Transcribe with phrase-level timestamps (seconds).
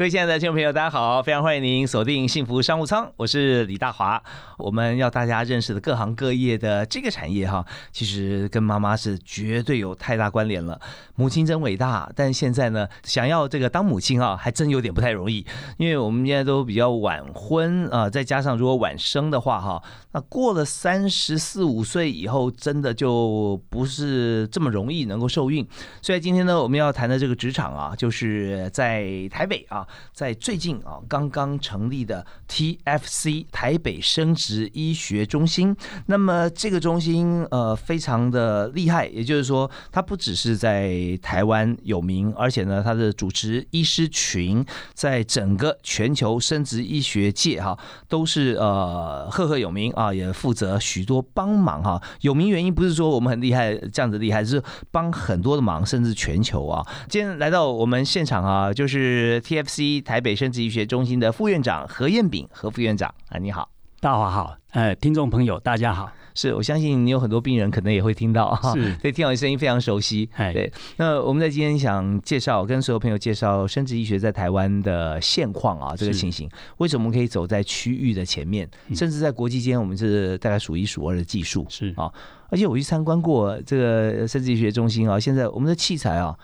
[0.00, 4.22] 各位亲爱的听众朋友，大家好，非常欢迎您锁定幸福商务舱，我是李大华。
[4.56, 10.80] 我们要大家认识的各行各业的这个产业哈，其实跟妈妈是绝对有太大关联了。
[11.16, 15.44] 母亲真伟大，但现在呢，想要这个当母亲啊，还真有点不太容易，
[15.76, 19.82] 因为我们现在都比较晚婚啊，再加上如果晚生的话哈，
[20.12, 25.66] 那过了三十四五岁以后，真的就不是这么容易能够受孕。
[26.00, 29.86] 所以今天呢，我们要谈的这个职场啊，就是在台北啊。
[30.12, 35.74] 在最近啊，刚刚成立的 TFC 台北生殖医学中心，
[36.06, 52.00] 那么这个中心呃非常的厉害，也就是说，它不只是在台湾有名，而且呢，它的主持医师群在整个全球生殖医学界哈都是呃赫赫有名啊，也负责许多帮忙哈。
[52.20, 56.86] 有名原因不是说我们很厉害这样子厉害，是帮很多的忙，甚至全球啊。
[57.08, 59.79] 今天来到我们现场啊，就是 TFC。
[60.04, 63.68] 台北生殖医学中心的副院长何彦炳，何副院长啊，你好，
[64.00, 81.92] 大华好，呃，听众朋友大家好，是我相信你有很多病人可能也会听到 啊，是，对，听到你声音非常熟悉，对，那我们在今天想介绍，跟所有朋友介绍生殖医学在台湾的现况啊，这个情形，为什么我们可以走在区域的前面，甚至在国际间，我们是大概数一数二的技术，是。
[81.96, 82.12] 啊，
[82.48, 86.34] 而且我去参观过这个生殖医学中心啊，现在我们的器材啊，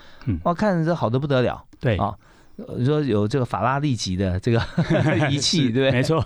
[0.44, 1.96] 哇，看着这好的不得了，对。
[1.96, 2.14] 啊。
[2.78, 4.60] 你说有这个法拉利级的这个
[5.30, 5.92] 仪器， 对不对？
[5.92, 6.24] 没错，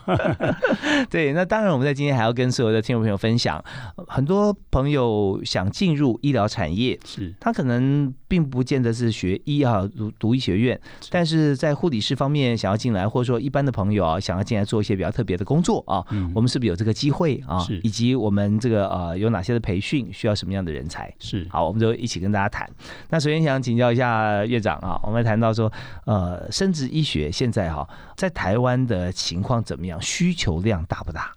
[1.10, 1.32] 对。
[1.32, 3.62] 那当然，我们在今天还要跟所有的听众朋友分享，
[4.06, 17.58] 很多朋友想进入医疗产业，是他可能并不见得是学医啊，读读医学院，但是在护理师方面想要进来，或者说一般的朋友啊，想要进来做一些比较特别的工作啊，我们是不是有这个机会啊？
[17.58, 21.12] 是，以及我们这个呃有哪些的培训，需要什么样的人才？
[21.18, 22.70] 是，好，我们就一起跟大家谈。
[23.08, 25.72] 那首先想请教一下院长啊，我们谈到说
[26.04, 26.19] 呃。
[26.20, 30.00] 呃，生殖医学现在哈，在台湾的情况怎么样？
[30.02, 31.32] 需求量大不大？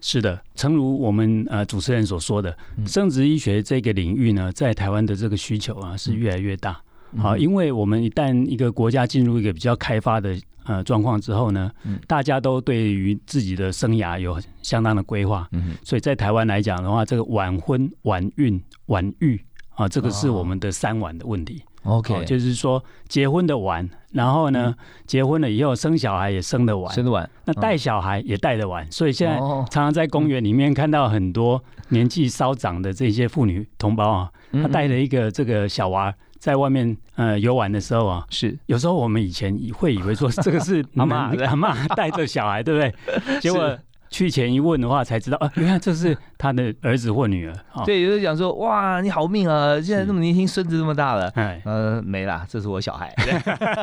[0.00, 6.80] 是的，诚如我们呃主持人所说的，生殖医学这个领域呢，在台湾的这个需求啊是越来越大。
[7.18, 11.70] 好，因为我们一旦一个国家进入一个比较开发的呃状况之后呢，
[12.06, 15.48] 大家都对于自己的生涯有相当的规划。
[15.52, 19.40] 嗯，所以在台湾来讲的话，这个晚婚、晚孕、晚育
[19.76, 21.62] 啊，这个是我们的三晚的问题。
[21.84, 24.74] OK，就是说结婚的晚，然后呢，
[25.06, 38.58] 结婚了以后生小孩也生得晚，生得晚，那带小孩也带得晚，所以现在常常在公园里面看到很多年纪稍长的这些妇女同胞啊，她带着一个这个小娃在外面呃游玩的时候啊，是。
[38.66, 43.38] 有时候我们以前会以为说这个是 妈妈阿妈带着小孩，对不对？
[43.40, 43.78] 结果。
[44.14, 47.84] 去前一问的话，才知道啊， 原来这是他的儿子或女儿。
[47.84, 51.28] 对，有人讲说，哇，你好命啊，现在那么年轻，孙子这么大了。
[51.30, 53.12] 哎，呃，没啦，这是我小孩。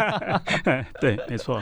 [1.01, 1.59] 对，没错。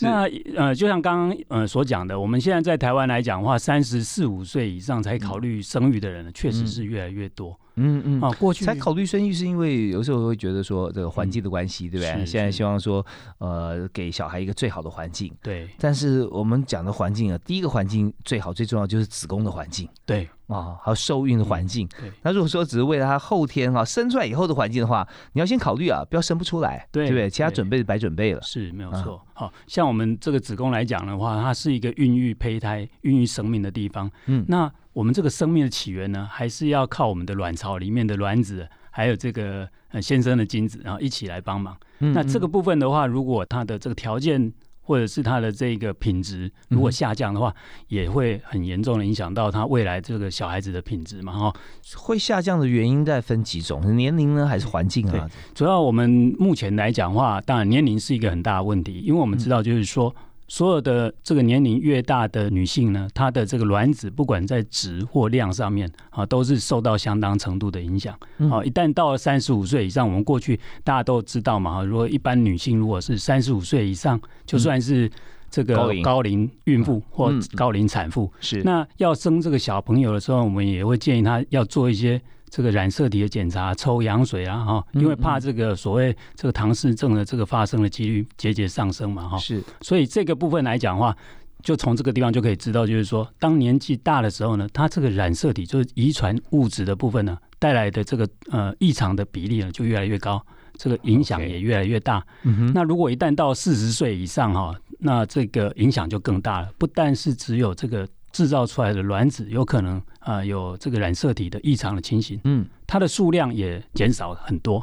[0.00, 7.50] 那呃，就像刚刚呃所讲的，我们现在在台湾来讲的话，三十四五岁以上才考虑生育的人，确实是越来越多。
[7.50, 12.26] 嗯嗯嗯啊，过去才考虑生育是因为有时候会觉得说这个环境的关系，对不对？
[12.26, 13.04] 现在希望说
[13.38, 15.68] 呃给小孩一个最好的环境，对。
[15.78, 21.88] 但是我们讲的环境啊，第一个环境最好最重要就是子宫的环境，对啊，还有受孕的环境。
[22.00, 22.10] 对。
[22.22, 27.30] 那如果说只是为了他后天哈生出来以后的环境的话，你要先考虑啊，不要生不出来，对不对？
[27.30, 29.20] 其他准备白准备了，是没有错。
[29.32, 34.10] 好像我们这个子宫来讲的话，它是一个孕育胚胎、孕育生命的地方。
[34.26, 34.70] 嗯，那。
[34.98, 41.76] 我们这个生命的起源呢，还是要靠我们的卵巢里面的卵子，还有这个呃先生的精子，然后一起来帮忙。
[41.98, 47.54] 那这个部分的话，如果它的这个条件或者是它的这个品质如果下降的话，
[47.86, 51.32] 也会很严重的影响到他未来这个小孩子的品质嘛？
[51.32, 51.56] 哈，
[51.96, 53.96] 会下降的原因在分几种？
[53.96, 55.30] 年龄呢，还是环境啊？
[55.54, 60.12] 主要我们目前来讲话，当然年龄是一个很大的问题，因为我们知道就是说。
[60.48, 68.18] 所有的这个年龄越大的女性呢，她的这个卵子不管在质或量上面啊，都是受到相当程度的影响。
[68.50, 75.10] 啊，一旦到了三十五岁以上，我们过去大家都知道嘛，哈，如果一般女性如果是三十五岁以上，就算是
[75.50, 82.20] 这个高龄孕妇或高龄产妇，是那要生这个小朋友的时候，我们也会建议她要做一些。
[82.50, 91.16] 这个染色体的检查，抽羊水啊，哈，因为怕这个所谓这个唐氏症的这个发生的几率节节上升嘛，哈，是，所以这个部分来讲的话，
[91.62, 100.44] 就从这个地方就可以知道，就是说，当年纪大的时候呢，它这个染色体就是遗传物质的部分呢，带来的这个呃异常的比例呢，就越来越高，
[100.76, 102.24] 这个影响也越来越大。
[102.44, 108.08] 嗯那如果一旦到四十岁以上哈，那这个影响就更大了，不但是只有这个。
[108.32, 114.76] 制造出来的卵子有可能啊有这个染色体的异常的情形，嗯，它的数量也减少很多。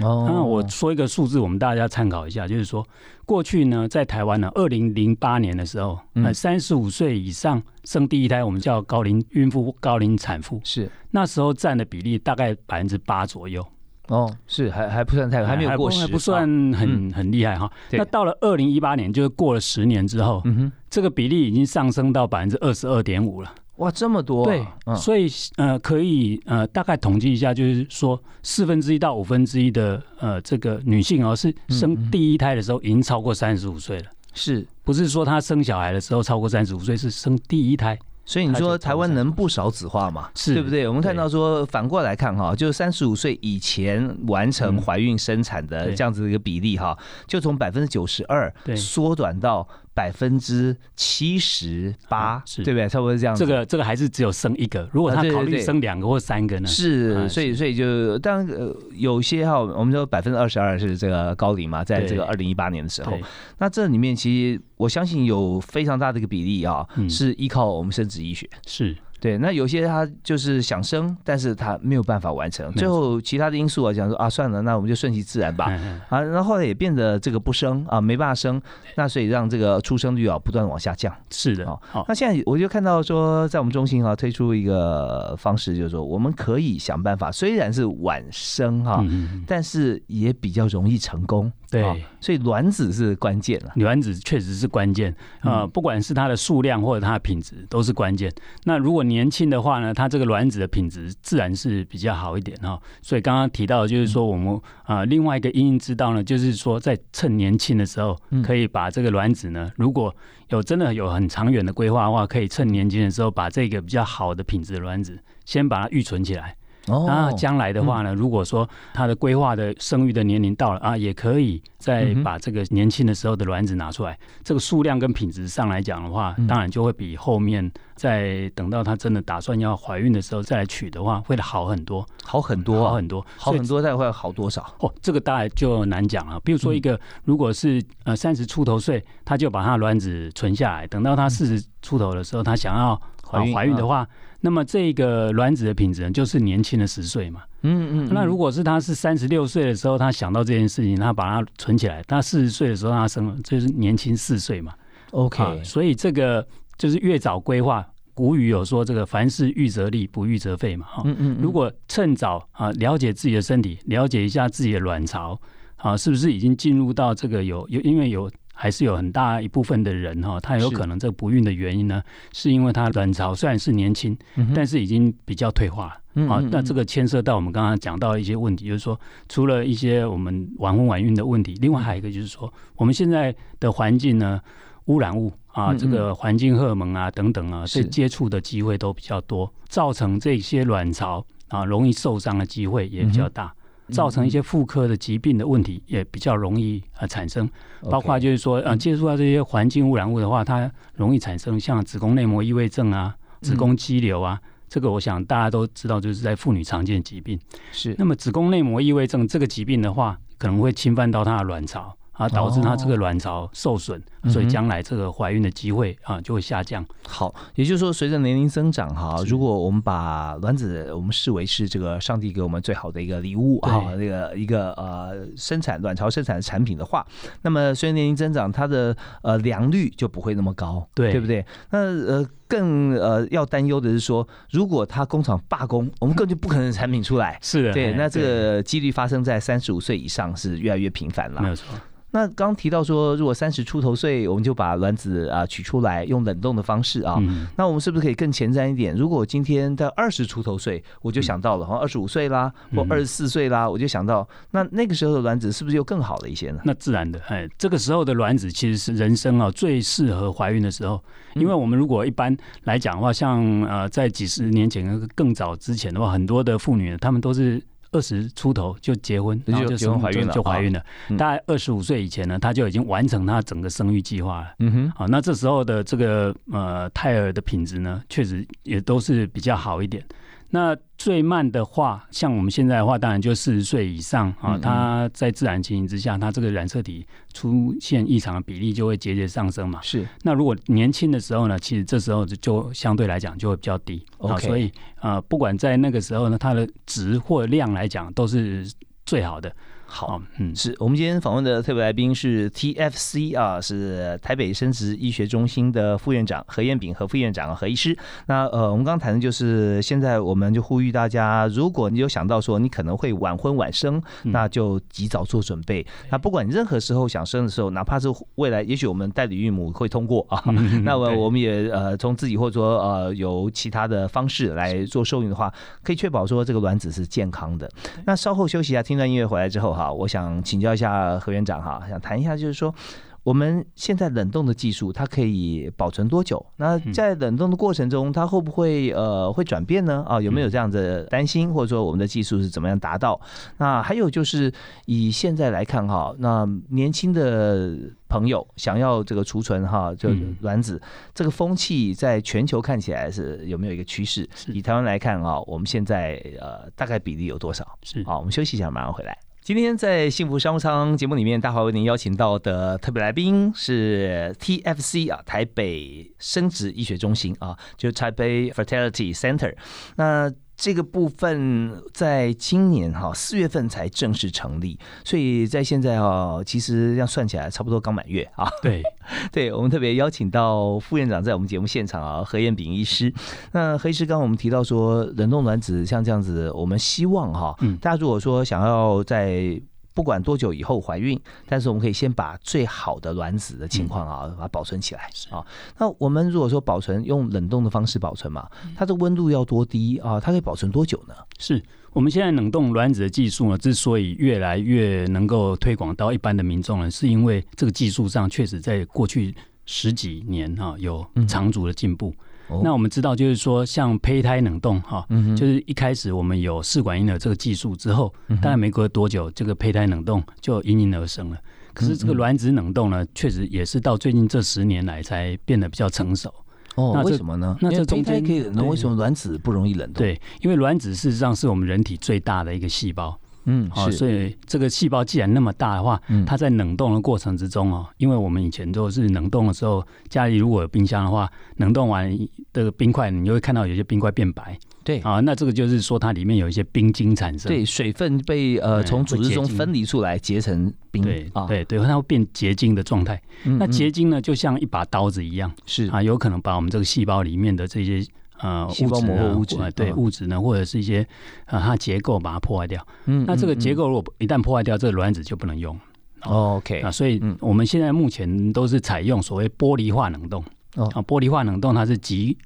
[0.00, 0.26] 哦。
[0.28, 2.86] 那我说一个数字，我们大家参考一下，就是说
[3.24, 6.24] 过去呢，在台湾呢，二零零八年的时候，嗯。
[6.24, 10.90] 呃，三十五岁以上生第一胎，我们叫高龄孕妇、高龄产妇，是。
[11.10, 13.64] 那时候占的比例大概百分之八左右，
[14.08, 17.70] 哦，是还还不算太，还没有过时，还不算很很厉害哈。
[17.90, 20.42] 对那到了二零一八年，就是过了十年之后，
[20.90, 23.54] 这个比例已经上升到百分之二十二点五了。
[23.76, 34.66] 哇，这么多啊，对，嗯所以呃，可以呃大概统计一下，就是说四分之一到五分之一的呃这个女性哦，是嗯生第一胎的时候已经超过三十五岁了，是。
[34.82, 37.96] 不是说她生小孩的时候超过三十五岁，是生第一胎。
[38.28, 40.28] 所以你说台湾能不少子化嘛？
[40.34, 40.86] 是对不对？
[40.86, 46.94] 我们看到说反过来看哈，就三十五岁以前完成嗯怀孕生产的这样子的一个比例哈，
[47.26, 49.66] 就从百分之九十二对缩短到
[49.98, 52.88] 百分之七十八对不对？
[52.88, 53.44] 差不多是这样子。
[53.44, 56.68] 这个这个还是只有生一个，如果他考虑生两个或三个呢？
[56.68, 63.18] 是，啊所以是所以就当然呃有些哈，我们说百分之二十二是这个高龄嘛，在这个二对零一八年的时候，，
[63.58, 68.48] 那这里面其实我相信有非常大的一个比例啊，嗯是依靠我们生殖医学。
[68.68, 75.66] 是对，那有些他就是想生，但是他没有办法完成，最后其他的因素啊，讲说啊，算了，那我们就顺其自然吧。
[76.08, 78.60] 啊，然后后来也变得这个不生啊，没办法生，
[78.96, 81.14] 那所以让这个出生率啊不断往下降。
[81.30, 89.04] 是的，好好，那现在我就看到说，在我们中心啊推出一个方式，就是说我们可以想办法，虽然是晚生哈、
[89.46, 91.50] 但是也比较容易成功。
[91.70, 93.72] 对啊所以卵子是关键了。
[93.74, 98.32] 卵子确实是关键，呃，嗯不管是它的数量或者它的品质都是关键。
[98.64, 110.14] 那如果年轻的话呢，它这个卵子的品质自然是比较好一点哈、所以刚刚提到的就是说，我们啊、呃另外一个因应之道呢，就是说在趁年轻的时候嗯，可以把这个卵子呢，如果
[110.50, 116.54] 有真的有很长远的规划的话，可以趁年轻的时候把这个比较好的品质的卵子先把它预存起来。
[116.88, 117.04] 哦。
[117.06, 134.64] 那将来的话呢，如果说他的规划的生育的年龄到了啊，也可以再把这个年轻的时候的卵子拿出来，这个数量跟品质上来讲的话嗯，当然就会比后面在等到他真的打算要怀孕的时候再来取的话，会好很多，好很多啊，好很多，好很多，再会好多少？
[134.80, 136.38] 哦，这个大概就难讲了。
[136.40, 144.08] 比如说一个，如果是呃三十出头岁，他就把他卵子存下来，等到他四十出头的时候，他想要怀孕怀孕的话，
[144.40, 147.42] 那么这个卵子的品质，就是年轻的十岁嘛。
[147.62, 154.72] 嗯嗯那如果是他是三十六岁的时候，他想到这件事情，他把它存起来，他四十岁的时候他生了，就是年轻四岁嘛。
[155.10, 156.46] OK，、啊所以这个
[156.76, 157.86] 就是越早规划。
[158.14, 160.86] 古语有说这个凡事预则立，不预则废嘛。
[160.88, 165.40] 哈、嗯嗯，如果趁早啊了解自己的身体，了解一下自己的卵巢
[165.76, 168.28] 啊，是不是已经进入到这个有有，因为有
[168.60, 172.02] 还是有很大一部分的人哈、他有可能这个不孕的原因呢，
[172.32, 176.28] 是因为他卵巢虽然是年轻，嗯但是已经比较退化了。
[176.28, 184.40] 啊那这个牵涉到我们刚刚讲到一些问题，就是说，除了一些我们晚婚晚孕的问题，另外还有一个就是说，我们现在的环境呢，
[184.86, 193.54] 污染物啊，这个环境荷尔蒙啊等等啊，是这接触的机会都比较多，造成这些卵巢啊容易受伤的机会也比较大。
[193.88, 197.48] 嗯造成一些妇科的疾病的问题也比较容易呃产生，
[197.90, 204.38] 包括就是说呃接触到这些环境污染物的话，它容易产生像子宫内膜异位症啊、子宫肌瘤啊，
[204.68, 207.38] 这个我想大家都知道，就是在妇女常见的疾病。
[207.72, 207.94] 是。
[207.98, 216.84] 那么子宫内膜异位症这个疾病的话，可能会侵犯到她的卵巢啊，导致她这个卵巢受损，所以将来这个怀孕的机会啊就会下降。
[217.06, 227.06] 好，也就是说，随着年龄增长哈，如果我们把卵子我们视为是这个上帝给我们最好的一个礼物对啊，这个一个呃生产卵巢生产的产品的话，
[227.42, 231.46] 那么随着年龄增长，它的呃良率就不会那么高，对对不对？
[231.70, 237.38] 那呃更呃要担忧的是说，如果它工厂罢工，我们根本就不可能产品出来。
[237.42, 241.48] 是的，对，哎那这个几率发生在三十五岁以上是越来越频繁了没。
[241.48, 241.78] 有错。
[242.10, 247.16] 那刚提到说，如果三十出头岁，我们就把卵子啊取出来，用冷冻的方式啊。
[247.20, 248.96] 嗯，那我们是不是可以更前瞻一点？
[248.96, 256.60] 如果我今天在二十出头岁，我就想到了，好像二十五岁啦，或嗯二十四岁啦，我就想到，那那个时候的卵子是不是又更好了一些呢？
[256.64, 260.98] 那自然的，哎，这个时候的卵子其实是人生啊最适合怀孕的时候，
[261.34, 262.34] 因为我们如果一般
[262.64, 267.62] 来讲的话，像呃在几十年前更早之前的话，很多的妇女她们都是。
[267.90, 270.84] 二十出头就结婚，然后就生怀孕了就就怀孕了。
[271.08, 274.54] 嗯大概二十五岁以前呢，她就已经完成她整个生育计划了。
[274.58, 280.04] 嗯哼，好，那这时候的这个呃胎儿的品质呢，确实也都是比较好一点。
[280.50, 289.78] 那最慢的话，像我们现在的话，当然就四十岁以上啊，它在自然情形之下，它这个染色体出现异常的比例就会节节上升嘛。
[289.82, 290.08] 是。
[290.22, 294.04] 那如果年轻的时候呢，其实这时候就就相对来讲就会比较低。
[294.16, 294.46] OK。
[294.46, 298.66] 所以呃，不管在那个时候呢，它的值或量来讲都是
[299.04, 299.54] 最好的。
[299.90, 307.96] 好，嗯，是我们今天访问的特别来宾是 TFC 啊，是台北生殖医学中心的副院长何彦炳和副院长何医师。
[308.26, 315.84] 那呃，我们刚刚谈的就是现在，我们就呼吁大家，如果你有想到说你可能会晚婚晚生，那就及早做准备。
[316.10, 320.44] 那不管你任何时候想生的时候，哪怕是未来，也许我们代理孕母会通过啊，
[320.84, 325.50] 那我我们也呃从自己或者说呃有其他的方式来做受孕的话，
[325.82, 327.66] 可以确保说这个卵子是健康的。
[328.04, 329.77] 那稍后休息一下，听段音乐回来之后。
[329.78, 332.74] 好，我想请教一下何院长哈，想谈一下，就是说
[333.22, 336.44] 我们现在冷冻的技术，它可以保存多久？
[336.56, 340.04] 那在冷冻的过程中，它会不会呃会转变呢？
[340.08, 341.54] 啊，有没有这样的担心？
[341.54, 343.20] 或者说我们的技术是怎么样达到？
[343.58, 344.52] 那还有就是
[344.86, 347.76] 以现在来看哈，那年轻的
[348.08, 350.80] 朋友想要这个储存哈，就卵子
[351.14, 354.28] 这个风气在全球看起来是有没有一个趋势？
[354.48, 357.78] 以台湾来看啊，我们现在呃大概比例有多少？
[357.82, 359.16] 是好，我们休息一下，马上回来。
[359.48, 369.54] 今天在幸福商务舱节目里面，大华为您邀请到的特别来宾是 TFC 啊，台北生殖医学中心啊，就台北 Fertility Center。
[369.96, 378.50] 那这个部分在今年哈四月份才正式成立，所以在现在哈，其实这样算起来差不多刚满月啊。
[378.60, 378.82] 对，
[379.30, 383.14] 对我们特别邀请到副院长在我们节目现场啊，何彦炳医师。
[383.52, 389.60] 那何医师刚刚我们提到说，冷冻卵子像这样子，我们希望哈，大家如果说想要在
[389.98, 395.44] 不管多久以后怀孕，但是我们可以先把最好的卵子的情况啊，把它保存起来啊。
[395.76, 400.20] 那我们如果说保存用冷冻的方式保存嘛，它的温度要多低啊？
[400.20, 401.14] 它可以保存多久呢？
[401.40, 401.60] 是
[401.92, 409.34] 我们现在冷冻卵子的技术呢，之所以越来越能够推广到一般的民众呢，是因为这个技术上确实在过去
[409.66, 412.14] 十几年哈有长足的进步。
[412.62, 418.12] 那我们知道，就是说，像胚胎冷冻哈，就是一开始我们有试管婴儿这个技术之后，
[418.42, 421.38] 大概没隔多久，这个胚胎冷冻就应运而生了。
[421.74, 426.28] 可是这个卵子冷冻呢，确实也是到最近这十年来才变得比较成熟。
[426.74, 427.56] 哦，那为什么呢？
[427.60, 430.02] 那这中间可以冷冻，为什么卵子不容易冷冻？
[430.02, 433.18] 对，因为卵子事实上是我们人体最大的一个细胞。
[433.50, 441.26] 嗯，好，所以这个细胞既然那么大的话，它在冷冻的过程之中哦，因为我们以前都是冷冻的时候，家里如果有冰箱的话，
[441.56, 442.14] 冷冻完
[442.52, 444.58] 的冰块，你就会看到有些冰块变白。
[444.84, 451.02] 对，啊，那这个就是说它里面有一些冰晶产生，对，水分被呃从组织中分离出来，结成冰。
[451.02, 453.18] 对，对，对，它会变结晶的状态。
[453.44, 458.04] 那结晶呢，就像一把刀子一样，是啊，有可能把我们这个细胞里面的这些。
[458.40, 461.06] 呃，细胞膜或物质，对物质呢，或者是一些
[461.46, 462.86] 呃它结构把它破坏掉。
[463.06, 465.76] 嗯，那这个结构如果一旦破坏掉，这个卵子就不能用。
[466.20, 470.44] OK，啊，所以我们现在目前都是采用所谓玻璃化冷冻。
[470.76, 472.36] 哦，啊，玻璃化冷冻它是极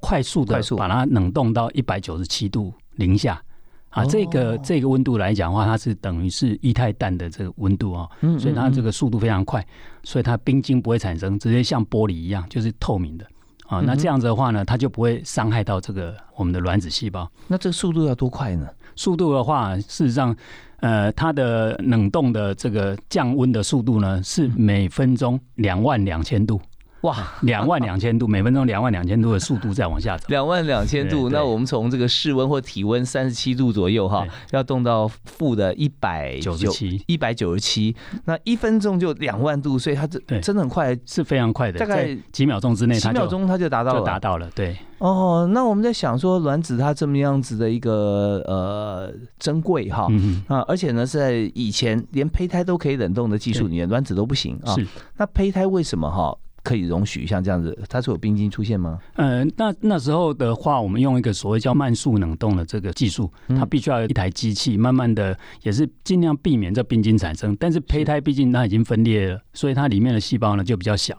[0.00, 3.42] 快速的把它冷冻到一百九十七度零下。
[3.90, 9.66] 啊，这个这个温度来讲的话，它是等于是液态氮的这个温度哦，所以它这个速度非常快，
[10.04, 13.26] 所以它冰晶不会产生，直接像玻璃一样，就是透明的。
[13.70, 17.30] 啊，那这样子的话呢，它就不会伤害到这个我们的卵子细胞。
[17.46, 18.66] 那这个速度要多快呢？
[18.96, 20.34] 速度的话，事实上，
[20.80, 26.60] 呃，它的冷冻的这个降温的速度呢，是每分钟两万两千度。
[27.02, 30.26] 哇，两万两千度，每分钟两万两千度的速度在往下走。
[30.28, 44.50] 两万两千度，那我们从这个室温或体温三十七度左右哈，要冻到负的一百九十七，一百九十七，那一分钟就两万度，所以它这真的很快，是非常快的，大概几秒钟之内，几秒钟它就达到了，达到了。
[44.54, 50.06] 对，哦，那我们在想说，卵子它这么样子的一个呃珍贵哈
[50.48, 54.74] 啊，而且呢，在以前连胚胎都可以冷冻的技术里面，卵子都不行啊。
[54.74, 56.36] 是那胚胎为什么哈？
[56.62, 58.98] 可以容许像这样子，它是有冰晶出现吗？
[59.14, 67.56] 呃，那那时候的话，我们用一个所谓叫慢速冷冻的这个技术，它必须要一台机器，慢慢的也是尽量避免这冰晶产生。
[67.58, 71.16] 但是胚胎毕竟它已经分裂了，所以它里面的细胞呢就比较小，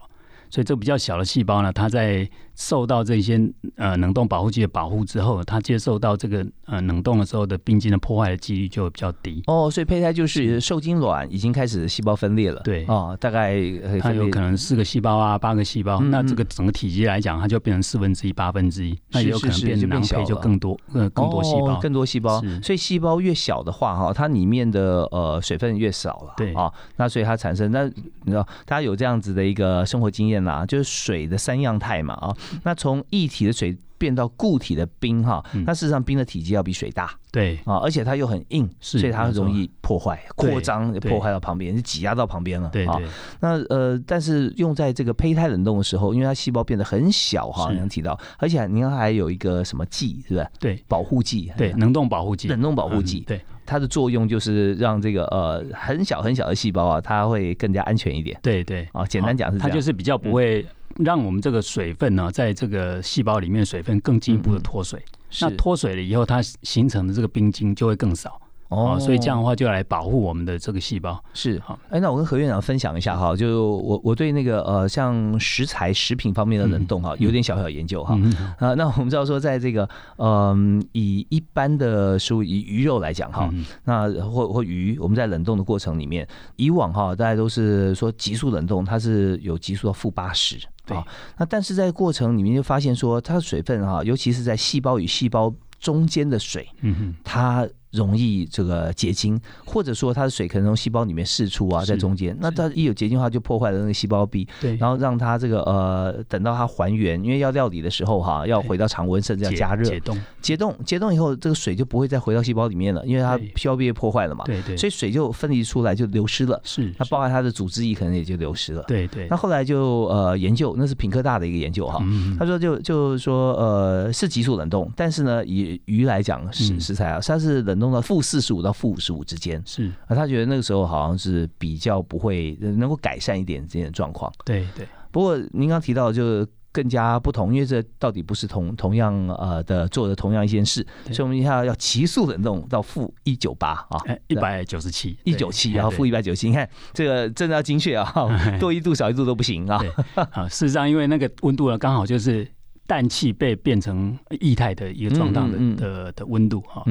[0.50, 2.30] 所以这比较小的细胞呢，它在
[2.62, 3.42] 受到这些
[3.76, 9.42] 呃冷冻保护剂的保护之后，它接受到这个呃冷冻的时候的冰晶的破坏的几率就比较低。
[9.48, 12.62] 哦，所以胚胎就是受精卵已经开始细胞分裂了。
[12.64, 13.60] 对，哦，大概
[14.00, 22.40] 它有可能四个细胞啊，八个细胞，那这个整个体积来讲，它就变成四分之一、八分之一，那也有可能变囊胚就更多，呃，更多细胞，更多细胞。
[22.62, 26.34] 所以细胞越小的话，哈，它里面的呃水分越少了。
[26.38, 37.14] 对啊，那所以它产生，那你知道，大家有这样子的一个生活经验啦，就是水的三样态嘛啊，那从液体的水变到固体的冰哈，那事实上冰的体积要比水大。
[37.32, 42.68] 对啊，而且它又很硬，所以它容易破坏、扩张，破坏到旁边，就挤压到旁边了。
[42.74, 43.06] 对对。
[43.40, 50.48] 那呃，但是用在这个胚胎冷冻的时候，因为它细胞变得很小哈，您提到，而且您还有一个什么剂，是不是？
[50.60, 51.52] 对，保护剂。
[51.56, 52.48] 对，冷冻保护剂。
[52.48, 53.22] 冷冻保护剂。
[53.22, 58.38] 对，它的作用就是让这个呃很小很小的细胞啊，它会更加安全一点。
[58.42, 58.86] 对对。
[58.92, 60.66] 啊，简单讲是，它就是比较不会
[60.98, 65.04] 让我们这个水分呢，在这个细胞里面水分更进一步的脱水。
[65.40, 68.40] 那脱水了以后，它形成的这个冰晶就会更少。
[68.72, 71.78] 哦，所以这样的话就来保护我们的这个细胞是好。
[71.90, 78.18] 哎，那我跟何院长分享一下哈，就我我对那个呃像食材食品方面的冷冻哈有点小小研究哈
[78.58, 78.74] 啊。
[78.76, 86.26] 那我们知道说，在这个嗯以一般的食物以鱼肉来讲哈，那或或鱼我们在冷冻的过程里面，
[86.56, 91.06] 以往哈大家都是说急速冷冻，它是有急速到负八十啊。
[91.38, 97.68] 那但是在过程里面就发现说，它的水分哈，尤其是在细胞与细胞中间的水，嗯哼，它。
[97.92, 109.84] 容易这个结晶，或者说它的水可能从细胞里面释出啊，在中间，那它一有结晶的话，就破坏了那个细胞壁，对，然后让它这个呃，等到它还原，因为要料理的时候哈，要回到常温，甚至要加热。
[109.84, 119.28] 解冻，解冻，解冻以后，这个水就不会再回到细胞里面了，因为它细胞壁被破坏了嘛，对对，所以水就分离出来就流失了，是，它包含它的组织液可能也就流失了，对对。
[119.30, 122.02] 那后来就呃研究，那是品科大的一个研究哈，
[122.40, 128.62] 他说就就是说呃是急速冷冻，但是呢以鱼来讲食食材啊，它是冷冻到负四十五。
[128.62, 134.32] 到负五十五之间是啊，他觉得那个时候好像是比较不会能够改善一点这样的状况。
[134.46, 134.88] 对对。
[135.10, 146.50] 不过您刚提到就更加不同，因为这到底不是同同样呃的做的同样一件事，所以我们一下要急速冷冻到负一九八啊，一百九十七，一九七，然后负一百九十七。
[146.50, 148.14] 你看这个真的要精确啊，
[148.62, 149.84] 多一度少一度都不行啊。
[150.14, 152.48] 啊，事实上因为那个温度呢，刚好就是。
[152.92, 156.84] 氮气被变成液态的一个状态的的的温度哈，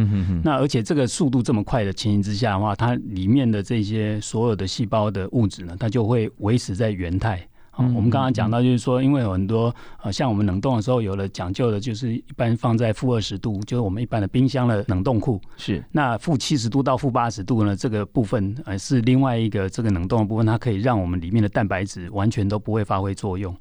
[0.42, 7.46] 那而且这个速度这么快的情形之下的话，它里面的这些所有的细胞的物质呢，它就会维持在原态。
[7.76, 15.84] 我们刚刚讲到就是说，因为有很多呃，像我们冷冻的时候有了讲究的，就是一般放在负二十度，就是我们一般的冰箱的冷冻库是。
[15.92, 23.54] 那负七十度到负八十度呢，这个部分呃是另外一个这个冷冻的部分，它可以让我们里面的蛋白质完全都不会发挥作用。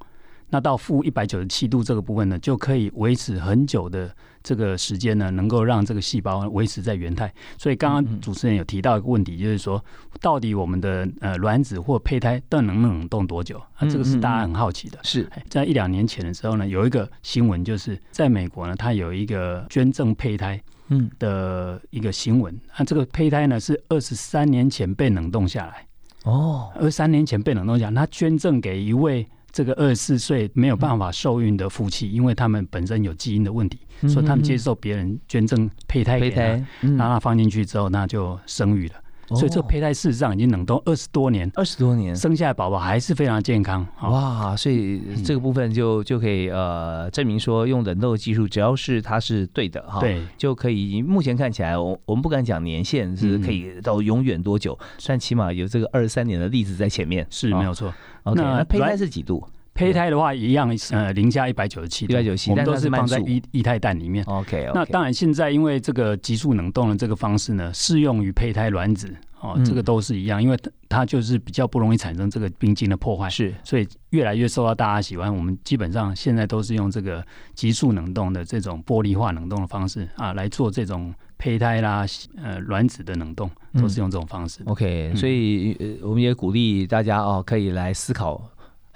[0.49, 7.31] 那到负一百九十七度这个部分呢，就可以维持很久的这个时间呢，能够让这个细胞维持在原态。
[7.57, 9.83] 所以刚刚主持人有提到一个问题，就是说，
[10.19, 13.62] 到底我们的呃卵子或胚胎都能冷冻多久？
[13.75, 14.97] 啊，这个是大家很好奇的。
[15.03, 22.59] 是在一两年前的时候呢，有一个新闻，就是在美国呢，它有一个捐赠胚胎嗯的一个新闻。
[22.75, 25.85] 啊，这个胚胎呢是二十三年前被冷冻下来。
[26.23, 29.27] 哦，二三年前被冷冻下来，他捐赠给一位。
[29.51, 36.41] 这个二十四岁没有办法受孕的夫妻，因为他们本身有基因的问题，所以他们接受别人捐赠胚胎给他，
[36.81, 38.95] 让他放进去之后，那就生育了。
[39.35, 43.85] 所以这个胚胎事实上已经冷冻二十多年，二十多年生下来宝宝还是非常健康。
[44.01, 44.55] 哇！
[44.55, 51.01] 所以这个部分就就可以呃证明说，用冷冻技术，只要是它是对的哈，对，就可以。
[51.01, 57.93] 目前看起来，我我们不敢讲年限是可以到永远多久，但起码有这个二十三年的例子在前面是没有错。
[58.23, 59.45] OK，那胚胎是几度？
[59.73, 64.23] 胚胎的话一样，呃，零下一百九十七，一百九十七，我们都是放在液液态氮里面。
[64.25, 70.58] OK，那当然现在因为这个急速冷冻的这个方式呢，适用于胚胎卵子哦，这个都是一样，因为
[70.89, 75.34] 它就是比较不容易产生这个冰晶的破坏，是，所以越来越受到大家喜欢。
[75.34, 82.05] 我们基本上现在都是用这个急速冷冻的这种玻璃化冷冻的方式啊来做这种胚胎啦，
[82.43, 84.62] 呃，卵子的冷冻都是用这种方式。
[84.65, 88.41] OK，所以我们也鼓励大家哦，可以来思考。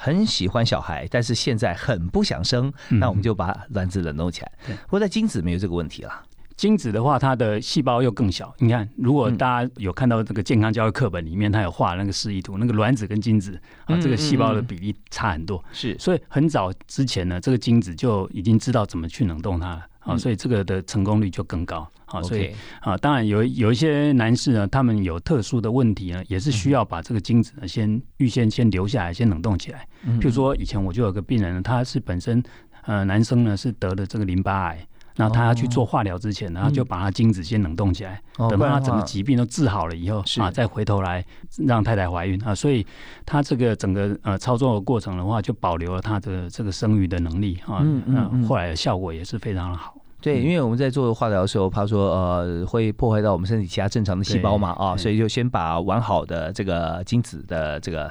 [0.03, 4.51] 很喜欢小孩，但是现在很不想生，那我们就把卵子冷冻起来。
[4.67, 6.11] 不过在精子没有这个问题了。
[6.57, 8.53] 精子的话，它的细胞又更小。
[8.59, 15.63] 你看，如果大家有看到这个健康教育课本里面，它有画那个示意图，那个卵子跟精子啊，这个细胞的比例差很多。
[15.71, 19.85] 是，所以很早之前呢，这个精子就已经知道怎么去冷冻它了。
[20.01, 21.89] 啊，所以这个的成功率就更高。
[22.13, 29.87] 好，所以啊，当然有有一些男士呢，他们有特殊的问题呢，也是需要把这个精子呢先预先先留下来，先冷冻起来。
[30.19, 32.43] 譬如说，以前我就有个病人呢，他是本身
[32.83, 41.25] 呃男生呢是得了这个淋巴癌，然后他要去做化疗之前，然后就把他精子先冷冻起来，等到他整个疾病都治好了以后啊，再回头来
[41.65, 42.53] 让太太怀孕啊。
[42.53, 42.85] 所以
[43.25, 47.81] 他这个整个呃操作的过程的话，就保留了他的这个生育的能力啊。
[47.81, 49.95] 嗯嗯，后来的效果也是非常的好。
[50.23, 58.09] 对，因为我们在做化疗的时候，怕说呃会破坏到我们身体其他正常的细胞嘛啊，所以就先把完好的这个精子的这个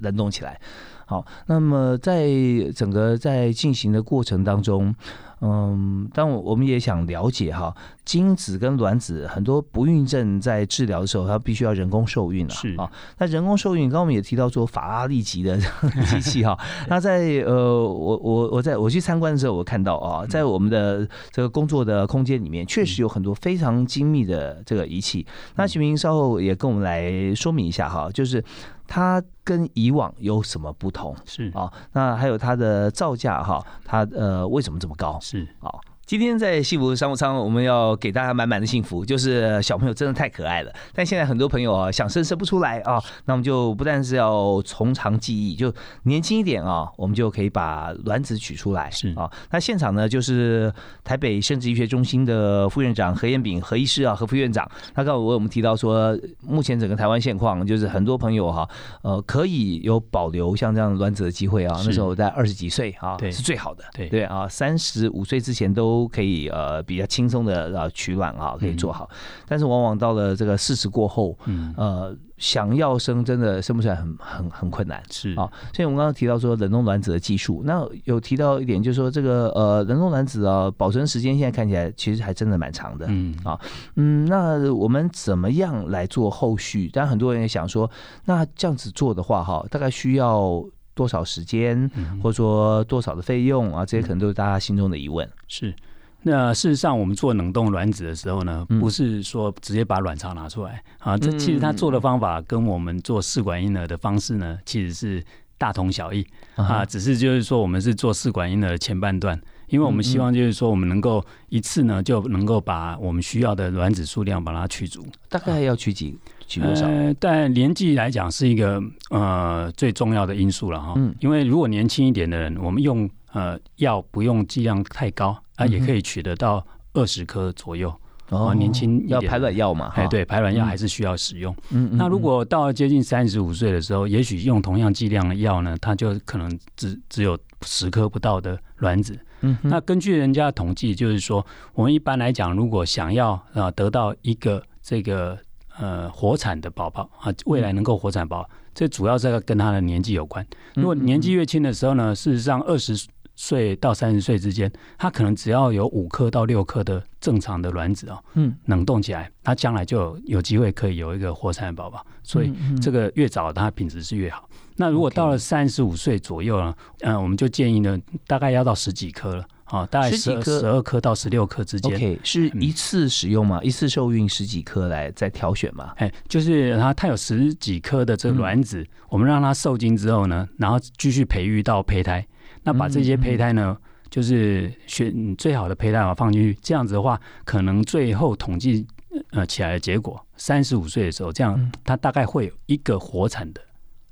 [0.00, 0.60] 冷冻起来。
[1.06, 2.28] 好，那么在
[2.74, 4.94] 整个在进行的过程当中。
[5.40, 7.74] 嗯，但我我们也想了解哈，
[8.04, 12.52] 精子跟卵子很多不孕症在治疗的时候，它必须要人工受孕了。
[12.52, 15.58] 是啊，那人工受孕，刚刚我们也提到说法拉利级的
[16.10, 16.58] 机器哈。
[16.88, 25.26] 那在呃，我我我在我去参观的时候，我看到啊，在我们的这个工作的空间里面，确实有很多非常精密的这个仪器。
[25.56, 28.44] 那徐明稍后也跟我们来说明一下哈，就是
[28.90, 31.16] 它跟以往有什么不同？
[31.24, 35.16] 是啊，那还有它的造价哈，它呃为什么这么高？
[35.20, 35.80] 是好。
[36.10, 40.72] 今天在幸福商务舱，我们要给大家满满的幸福，就是小朋友真的太可爱了。
[40.92, 48.90] 但现在很多朋友啊，想生生不出来啊，那我们就不但是要从长计议，就年轻一点啊，我们就可以把卵子取出来。
[48.90, 58.68] 是啊，那现场呢，就是台北生殖医学中心的副院长何彦炳何医师啊，何副院长，他刚为我们提到说，目前整个台湾现况就是很多朋友哈，
[59.02, 61.80] 呃，可以有保留像这样卵子的机会啊。
[61.86, 63.84] 那时候在二十几岁啊，是最好的。
[63.94, 65.99] 对对啊，三十五岁之前都。
[66.00, 69.08] 都可以呃比较轻松的呃取卵啊，可以做好，
[69.46, 83.60] 但是往往到了这个四十过后，嗯呃想要生真的生不出来很很很困难是啊，所以我们刚刚提到说冷冻卵子的技术，那有提到一点就是说这个呃冷冻卵子啊保存时间现在看起来其实还真的蛮长的，嗯啊
[83.96, 86.88] 嗯那我们怎么样来做后续？
[86.90, 87.90] 但很多人也想说，
[88.24, 90.64] 那这样子做的话哈，大概需要。
[90.92, 91.90] 多少时间，
[92.22, 93.86] 或者说多少的费用啊？
[93.86, 95.26] 这些可能都是大家心中的疑问。
[95.48, 95.74] 是，
[96.22, 101.16] 那事实上，我们做冷冻卵子的时候呢，不是说直接把卵巢拿出来啊。
[101.16, 105.24] 这其实他做的方法跟我们做试管婴儿的方式呢，其实是
[105.56, 106.84] 大同小异啊。
[106.84, 115.06] 只是就是说，我们是做试管婴儿的前半段，因为我们希望就是说，我们能够一次呢就能够把我们需要的卵子数量把它取足。
[115.28, 116.18] 大概要取几？
[116.60, 120.94] 呃，但年纪来讲是一个呃最重要的因素了哈。
[120.96, 127.92] 嗯，因为如果年轻一点的人，我们用呃药不用剂量太高，啊，也可以取得到二十颗左右。
[128.30, 129.92] 哦，年轻要排卵药嘛？
[129.94, 131.54] 哎，对，排卵药还是需要使用。
[131.70, 139.18] 嗯，那如果到接近三十五岁的时候，也许用同样剂量的药呢，它就可能只只有十颗不到的卵子。
[139.40, 141.44] 嗯，那根据人家的统计，就是说，
[141.74, 145.38] 我们一般来讲，如果想要啊得到一个这个。
[145.78, 150.46] 呃，活产的宝宝啊，未来能够活产宝，这主要是跟他的年纪有关。
[150.74, 152.94] 如果年纪越轻的时候呢，事实上二十
[153.40, 162.04] 岁到三十岁之间，它可能只要有五颗到六颗的正常的卵子哦，嗯，冷冻起来，它将来就有有机会可以有一个活产的宝宝。
[162.22, 164.46] 所以这个越早，它品质是越好。
[164.76, 169.44] 那如果到了三十五岁左右呢，嗯，我们就建议呢，大概要到十几颗了。
[169.70, 171.94] 哦，大概十十二颗到十六颗之间。
[171.94, 173.60] OK，是一次使用吗？
[173.62, 175.92] 一次受孕十几颗来再挑选吗？
[175.96, 182.26] 哎，就是它，它有十几颗的这个卵子，我们让它受精之后呢，然后继续培育到胚胎。
[182.62, 183.76] 那把这些胚胎呢，
[184.10, 186.58] 就是选最好的胚胎啊放进去。
[186.62, 188.86] 这样子的话，可能最后统计
[189.30, 193.60] 呃起来的结果，三十五岁的时候，这样它大概会有一个活产的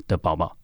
[0.06, 0.56] 的宝宝。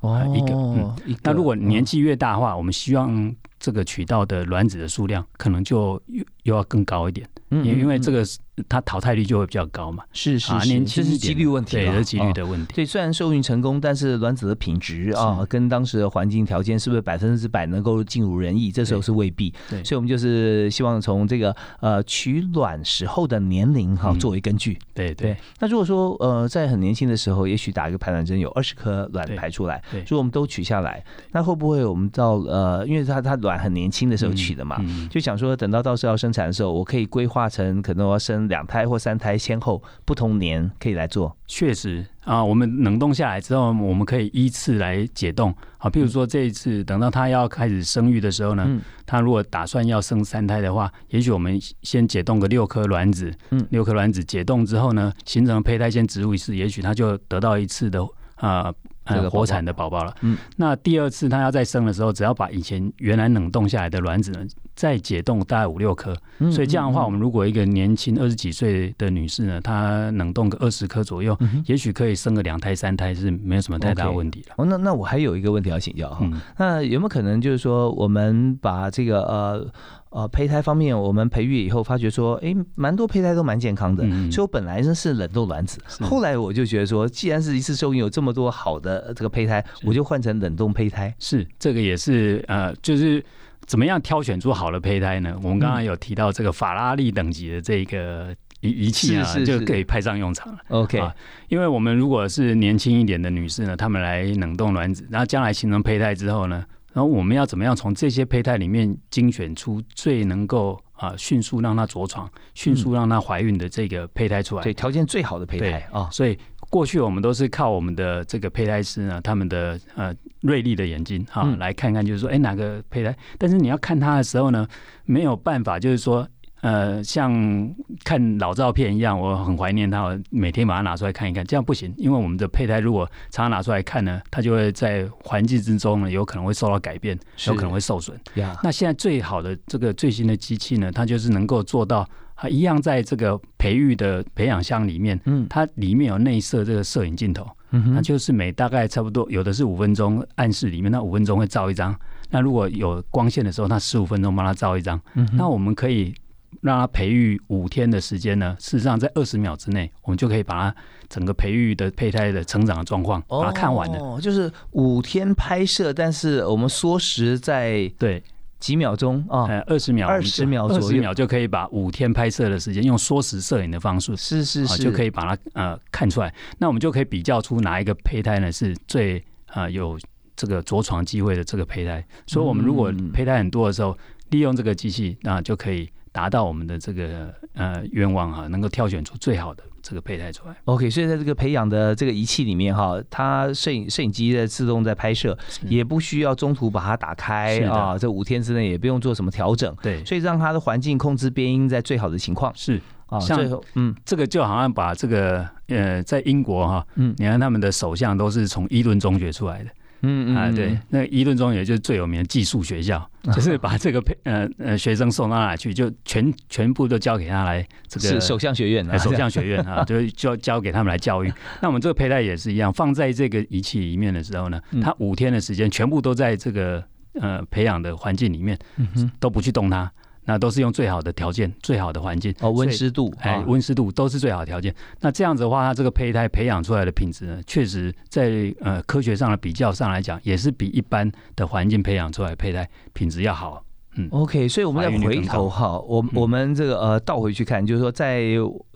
[0.00, 0.54] 哦，一个。
[0.54, 3.34] 嗯，那如果年纪越大的话，我们希望。
[3.64, 8.24] 这个渠道的卵子的数量可能就又又要更高一点，嗯，因为这个
[8.68, 12.74] 它淘汰率就会比较高嘛，是是是，这是几率问题，对，是几率的问题。
[12.74, 18.72] 对，虽然受孕成功，但是卵子的品质啊，跟当时的环境条件是不是百分之百能够尽如人意？
[18.72, 19.52] 这时候是未必。
[19.68, 24.78] 对，所以我们就是希望从这个呃取卵时候的年龄哈作为根据。
[24.94, 25.36] 对对。
[25.60, 41.36] 那如果说呃在很年轻的时候，也许打一个排卵针有二十颗卵排出来，对，如果我们都取下来，那会不会我们到呃，因为它它卵很年轻的时候取的嘛，就想说等到到时候要生产的时候，我可以规划成可能要生两胎或三胎，先后不同年可以来做。
[41.46, 45.54] 确实啊，我们冷冻下来之后，我们可以依次来解冻。
[45.78, 48.68] 好，譬如说这一次等到他要开始生育的时候呢，
[49.04, 58.00] 他如果打算要生三胎的话，也许我们先解冻个六颗卵子，嗯，六颗卵子解冻之后呢，形成胚胎先植入一次，也许他就得到一次的
[58.36, 58.72] 啊。
[59.14, 64.40] 这个活产的宝宝了，嗯，那第二次他要再生的时候，只要把以前原来冷冻下来的卵子呢，
[64.74, 74.54] 再解冻大概五六颗，嗯所以这样的话，我们如果一个年轻二十几岁的女士呢，她冷冻个二十颗左右，也许可以生个两胎三胎是没有什么太大问题了。
[74.56, 79.66] 哦，那那我还有一个问题要请教哈，那有没有可能就是说，我们把这个呃。
[80.14, 91.14] 呃，胚胎方面，我们培育以后发觉说，哎，蛮多胚胎都蛮健康的，所以我本来呢是冷冻卵子，后来我就觉得说，既然是一次受孕有这么多好的这个胚胎，我就换成冷冻胚胎。
[91.18, 93.24] 是，这个也是呃，就是
[93.66, 95.36] 怎么样挑选出好的胚胎呢？
[95.42, 100.58] 我们刚刚有提到这个法拉利等级的这个仪仪器啊，是是就可以派上用场了。
[100.68, 101.14] OK，啊
[101.48, 114.62] 因为我们如果是年轻一点的女士呢，她们来冷冻卵子，然后将来形成胚胎之后呢，然后我们要怎么样从这些胚胎里面精选出最能够啊迅速让她着床、迅速让她怀孕的这个胚胎出来？
[114.62, 116.38] 对，条件最好的胚胎啊，所以
[116.72, 123.14] 过去我们都是靠我们的这个胚胎师呢，他们的呃锐利的眼睛哈、嗯来看看，就是说，哎，哪个胚胎？
[123.36, 124.66] 但是你要看它的时候呢，
[125.04, 126.26] 没有办法，就是说。
[126.62, 138.16] 呃，像看老照片一样，我很怀念它，我每天把它拿出来看一看，这样不行，因为我们的胚胎如果常常拿出来看呢，它就会在环境之中呢，有可能会受到改变，有可能会受损。
[138.36, 151.94] 呀，那现在最好的这个最新的机器呢，它就是能够做到，它一样在这个培育的培养箱里面，嗯它里面有内设这个摄影镜头，嗯哼，那就是每大概差不多有的是五分钟暗示里面，那五分钟会照一张。
[152.30, 155.00] 那如果有光线的时候，那十五分钟帮它照一张。
[155.14, 156.14] 嗯那我们可以
[156.60, 160.76] 让它培育五天的时间呢，事实上在二十秒之内，我们就可以把它
[161.08, 163.98] 整个培育的胚胎的成长的状况把它看完了。
[163.98, 168.22] 哦，就是五天拍摄，但是我们缩时在对，
[168.62, 176.32] 几秒钟啊，呃，二十秒，20秒左右二十秒就可以把五天拍摄的时间用缩时摄影的方式，啊，是是是，就可以把它呃看出来。
[176.58, 179.98] 那我们就可以比较出哪一个胚胎呢是最呃有
[180.36, 182.04] 这个着床机会的这个胚胎。
[182.28, 183.98] 所以，我们如果嗯胚胎很多的时候，
[184.30, 190.54] 利用这个机器，那就可以达到我们的这个呃愿望哈，能够挑选出最好的这个胚胎出来。
[190.64, 195.36] OK，所以在这个培养的这个仪器里面哈，它摄影摄影机在自动在拍摄，
[195.68, 202.52] 也不需要中途把它打开啊，这五天之内也不用做什么调整，对，所以让它的环境控制变音在最好的情况。
[202.54, 202.80] 是。
[203.06, 203.94] 啊，像最后嗯。
[204.06, 207.14] 这个就好像把这个呃，在英国哈，嗯。
[207.18, 209.70] 你看他们的首相都是从伊顿中学出来的。
[210.02, 221.32] 啊，嗯嗯对，那伊顿中学就是最有名的寄宿学校，就是把这个培呃呃学生送到哪里去，就全全部都交给他来这个是首相学院啊，呃首相学院啊， 就就交给他们来教育。
[221.60, 226.82] 那我们这个胚胎也是一样，放在这个仪器里面的时候呢嗯，它五天的时间全部都在这个
[227.14, 229.90] 呃培养的环境里面，嗯都不去动它，
[230.24, 234.74] 那都是用最好的条件、最好的环境哦温湿度哎，啊温湿度都是最好的条件。
[235.00, 243.64] 那这样子的话，它这个胚胎培养出来的品质呢，确实在呃科学上的比较上来讲，也是比一般的环境培养出来的胚胎品质要好。
[244.10, 246.08] OK，所以我们再回头哈，我嗯。
[246.14, 248.24] 我们这个呃倒回去看，就是说在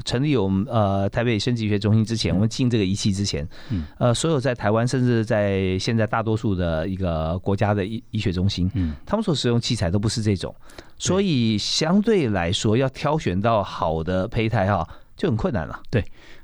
[0.04, 10.54] 成立我们呃台北生殖医学中心之前，我们进这个仪器之前嗯，呃，所有在台湾甚至在现在大多数的一个国家的医医学中心，嗯，他们所使用器材都不是这种，
[10.98, 15.80] 所以相对来说要挑选到好的胚胎哈就很困难了。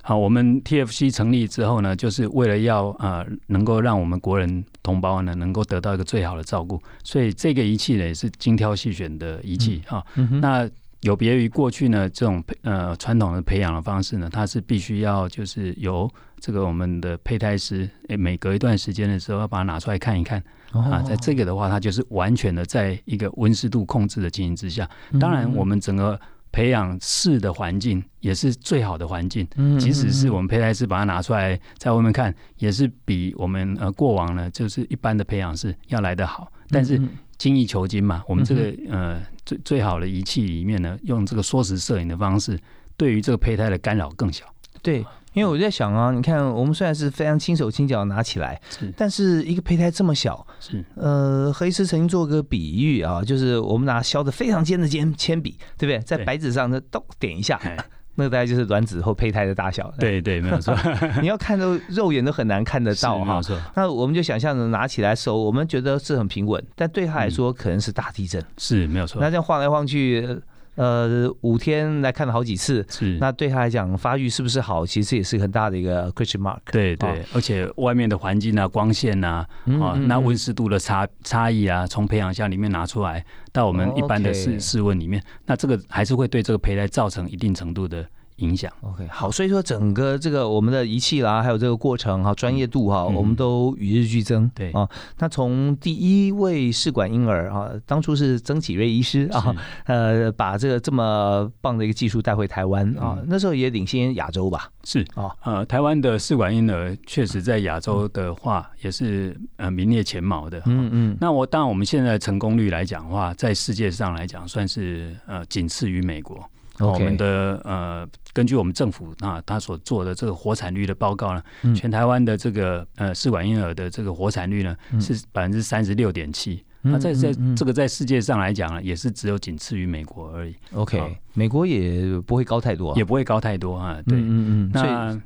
[0.03, 10.05] 好，我们 TFC 成立之后呢，就是为了要呃能够让我们国人同胞呢能够得到一个最好的照顾，所以这个仪器呢也是精挑细选的仪器哈、
[10.41, 10.69] 那
[11.03, 20.43] 有别于过去呢这种呃传统的培养的方式呢，它是必须要就是由这个我们的胚胎师，诶每隔一段时间的时候要把它拿出来看一看。
[20.73, 24.89] 啊，哦在这个的话，它就是完全的在一个温湿度控制的情形之下，
[25.21, 26.19] 当然我们整个
[26.53, 29.49] 培养室的环境也是最好的环境。
[29.57, 36.53] 嗯即使是我们胚胎室把它拿出来在外面看，也是比我们呃过往呢，就是一般的培养室要来得好。
[36.69, 42.57] 但是嗯精益求精嘛，我们这个呃最最好的仪器里面呢，用这个缩时摄影的方式，
[42.97, 44.45] 对于这个胚胎的干扰更小。
[44.81, 48.93] 对，因为我在想啊，你看我们虽然是非常轻手轻脚拿起来，是。
[48.97, 55.99] 但是一个胚胎这么小，是，呃，何医师曾经做个比喻啊，就是我们拿削的非常尖的尖铅笔，对不对？
[56.05, 57.77] 在白纸上呢，咚点一下，哎，
[58.17, 60.77] 那个大概就是卵子或胚胎的大小。，对对，没有错，
[61.23, 63.41] 你要看都肉眼都很难看得到哈。
[63.75, 68.45] 那我们就想象着拿起来手，我们觉得是很平稳，但对他来说可能是大地震。
[68.59, 69.19] 是没有错。
[69.19, 70.29] 那，这样晃来晃去，
[70.75, 73.19] 呃，五天来看了好几次，是。
[73.21, 76.59] 那对他来讲发育是不是好，其实也是很大的一个 question mark。
[76.71, 88.07] 对对，而且外面的环境啊、光线啊，啊，嗯嗯嗯那温湿度的差差异啊，从培养箱里面拿出来到我们一般的哦室，OK 室温里面，那这个还是会对这个胚胎造成一定程度的
[88.37, 88.73] 影响。
[88.81, 94.51] OK，好，所以说整个这个我们的仪器啦，还有这个过程哈，专业度哈，嗯我们都与日俱增。
[94.55, 99.55] 对啊，那从第一位试管婴儿啊，当初是曾启瑞医师啊，
[99.87, 104.71] 呃，把这个这么棒的一个技术带回台湾啊，嗯那时候也领先亚洲吧？
[104.85, 110.61] 是啊呃，台湾的试管婴儿确实在亚洲的话也是呃名列前茅的。
[110.67, 116.43] 嗯嗯，那我当然我们现在成功率来讲的话，在世界上来讲算是呃仅次于美国。
[116.91, 130.55] 我们的呃，根据我们政府啊，他所做的这个活产率的报告呢，嗯全台湾的这个呃试管婴儿的这个活产率呢嗯是百分之三十六点七那在在这个在世界上来讲呢，也是只有仅次于美国而已。
[130.75, 134.03] OK，美国也不会高太多，也不会高太多啊。
[134.05, 134.71] 对，嗯嗯。
[134.75, 135.23] 那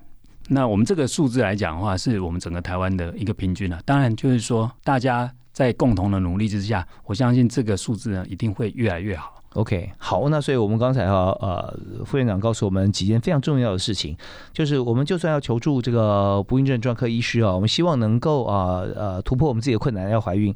[0.48, 3.80] 那我们这个数字来讲的话，是我们整个台湾的一个平均啊。
[3.86, 9.35] 当然，就是说大家在共同的努力之下，我相信这个数字呢一定会越来越好。
[9.56, 14.14] OK，好，那所以我们刚才啊呃副院长告诉我们几件非常重要的事情，
[14.52, 20.54] 就是我们就算要求助这个不孕症专科医师啊，我们希望能够啊呃突破我们自己的困难要怀孕，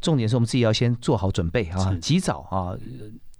[0.00, 2.72] 重点是我们自己要先做好准备啊，及早啊，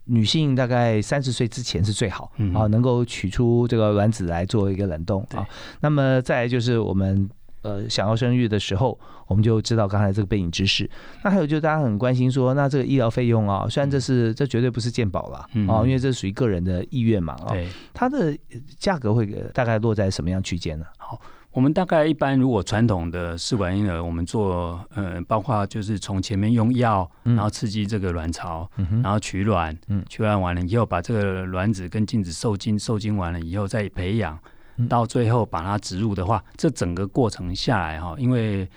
[0.07, 5.47] 女性大概三十岁之前是最好啊，能够取出这个卵子来做一个冷冻啊，
[5.81, 7.31] 那么再来就是我们。
[7.67, 10.89] 呃，想要生育的时候，我们就知道刚才这个背景知识。
[11.25, 17.49] 那还有就是大家很关心说，那这个医疗费用啊，虽然这是这绝对不是健保了啊，因为这属于个人的意愿嘛啊。
[17.49, 18.37] 对，它的
[18.79, 20.87] 价格会大概落在什么样区间呢？
[20.97, 28.71] 好，我们大概一般如果传统的试管婴儿，我们做呃，包括就是从前面用药，然后刺激这个卵巢，
[29.03, 29.77] 然后取卵，
[30.09, 34.39] 取卵完了以后，把这个卵子跟精子受精，受精完了以后再培养。
[34.89, 38.69] 到最后把它植入的话，这整个过程下来哈，因为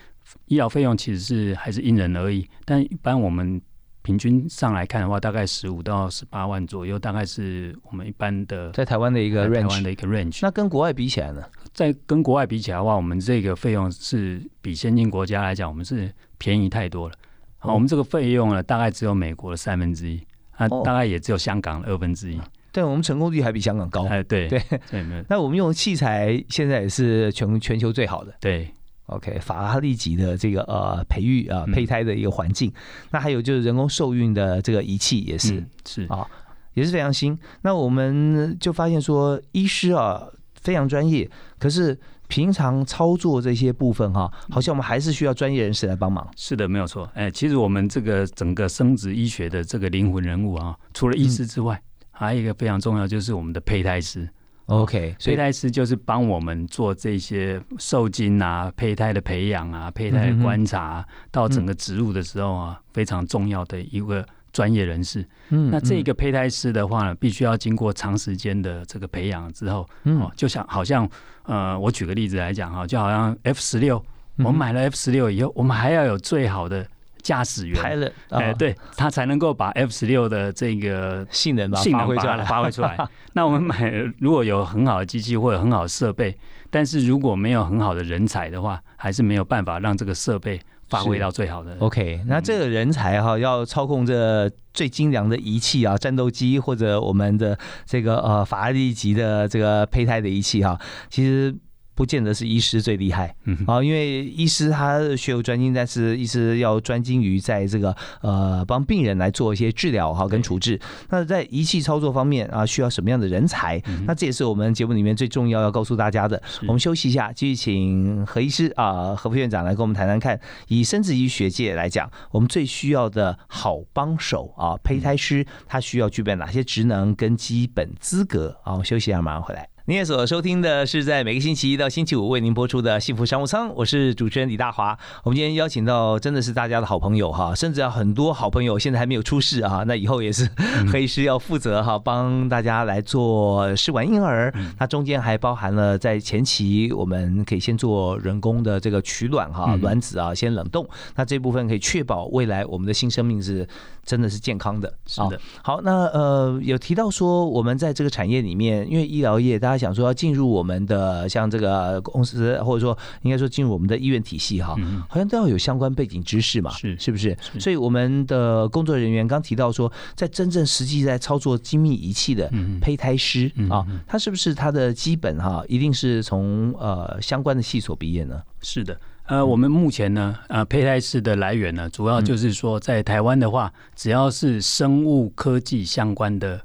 [0.46, 3.62] 医疗费用其实是还是因人而异，但一般我们
[4.02, 10.40] 平均上来看的话，大概十五到十八万左右，大概是我们一般的在台湾的一个 range，台湾的一个 range。
[10.42, 11.44] 那跟国外比起来呢？
[11.74, 17.16] 在跟国外比起来的话，我们这个费用是比先进国家来讲，我们是便宜太多了。
[17.58, 22.40] 好，我们这个费用呢，大概只有美国的三分之一，啊，大概也只有香港的二分之一。
[22.72, 24.06] 但我们成功率还比香港高。
[24.08, 25.26] 哎，对对对。
[25.28, 28.34] 那我们用的器材现在也是全全球最好的。
[28.40, 28.70] 对
[29.08, 32.72] ，OK，法拉利级的这个呃培育啊胚胎的一个环境。
[33.12, 36.28] 那还有就是人工受孕的这个仪器也是是啊，
[36.74, 37.38] 也是非常新。
[37.62, 40.28] 那我们就发现说，医师啊
[40.62, 46.28] 非常专业，可是平常操作这些部分哈，好像我们还是需要专业人士来帮忙。
[46.36, 47.10] 是的，没有错。
[47.16, 51.82] 哎，其实我们这个整个生殖医学的这个灵魂人物啊，除了医师之外。
[52.20, 54.30] 还有一个非常重要，就是我们的胚胎师。
[54.66, 65.26] OK，胚胎师就是帮我们做这些受精啊、胚胎的培养啊、胚胎的观察，到整个植入的时候啊，非常重要的一个专业人士。
[65.48, 71.10] 嗯，那这个胚胎师的话呢，必须要经过长时间的这个培养之后，哦，就像好像
[71.44, 74.04] 呃，我举个例子来讲哈，就好像 F 十六，
[74.38, 76.86] 我们买了 F 十六以后，我们还要有最好的。
[77.22, 82.98] 驾驶员，哎，对他才能够把 F 十六的这个性能性能发来，发挥出来。
[83.34, 86.38] 那我们买如果有很好的机器或者很好的设备，
[86.70, 91.76] 但是如果没有很好的人才的话，还是没有办法让这个设备发挥到最好的。
[91.80, 100.80] OK，那这个人才哈，要操控这最精良的仪器啊，战斗机或者我们的这个呃法拉利级的这个胚胎的仪器哈，
[101.10, 101.56] 其实。
[102.00, 110.80] 不见得是医师最厉害嗯啊，因为医师他学有专精，但是医师要专精于在这个呃帮病人来做一些治疗哈跟处置。
[111.10, 113.84] 那在仪器操作方面啊，需要什么样的人才？
[114.08, 116.42] 那这也是我们节目里面最重要要告诉大家的。
[116.62, 128.72] 我们休息一下，继续请何医师啊何副院长来跟我们谈谈看，以生殖医学界来讲，我们最需要的好帮手啊，胚胎师他需要具备哪些职能跟基本资格啊？
[128.72, 129.68] 我们休息一下，马上回来。
[129.86, 134.96] 您也所收听的是在每个星期一到星期五为您播出的《幸福商务舱》，我是主持人李大华。
[135.24, 140.48] 我们今天邀请到真的是大家的好朋友哈，甚至要很多好朋友现在还没有出世啊，那以后也是
[140.92, 144.54] 可以是要负责哈，帮大家来做试管婴儿。
[144.78, 153.68] 那中间还包含了在前期我们可以先做人工的这个取卵哈，卵子啊先冷冻，那这部分可以确保未来我们的新生命是
[154.06, 154.94] 真的是健康的。
[155.08, 159.79] 是的，好，那呃有提到说我们在这个产业里面，因为医疗业大家。
[159.80, 164.76] 想说要进入我们的像这个公司，或者说应该说进入我们的医院体系哈，
[165.08, 167.36] 好像都要有相关背景知识嘛，是是不是？
[167.58, 178.42] 所以我们的工作人员刚提到说，在真正实际在操作精密仪器的胚胎师啊，他是不是他的基本哈，一定是从呃相关的系所毕业呢？
[178.62, 186.62] 是的，呃，我们目前呢，呃，胚胎师的来源呢，主要就是说在台湾的话，只要是生物科技相关的。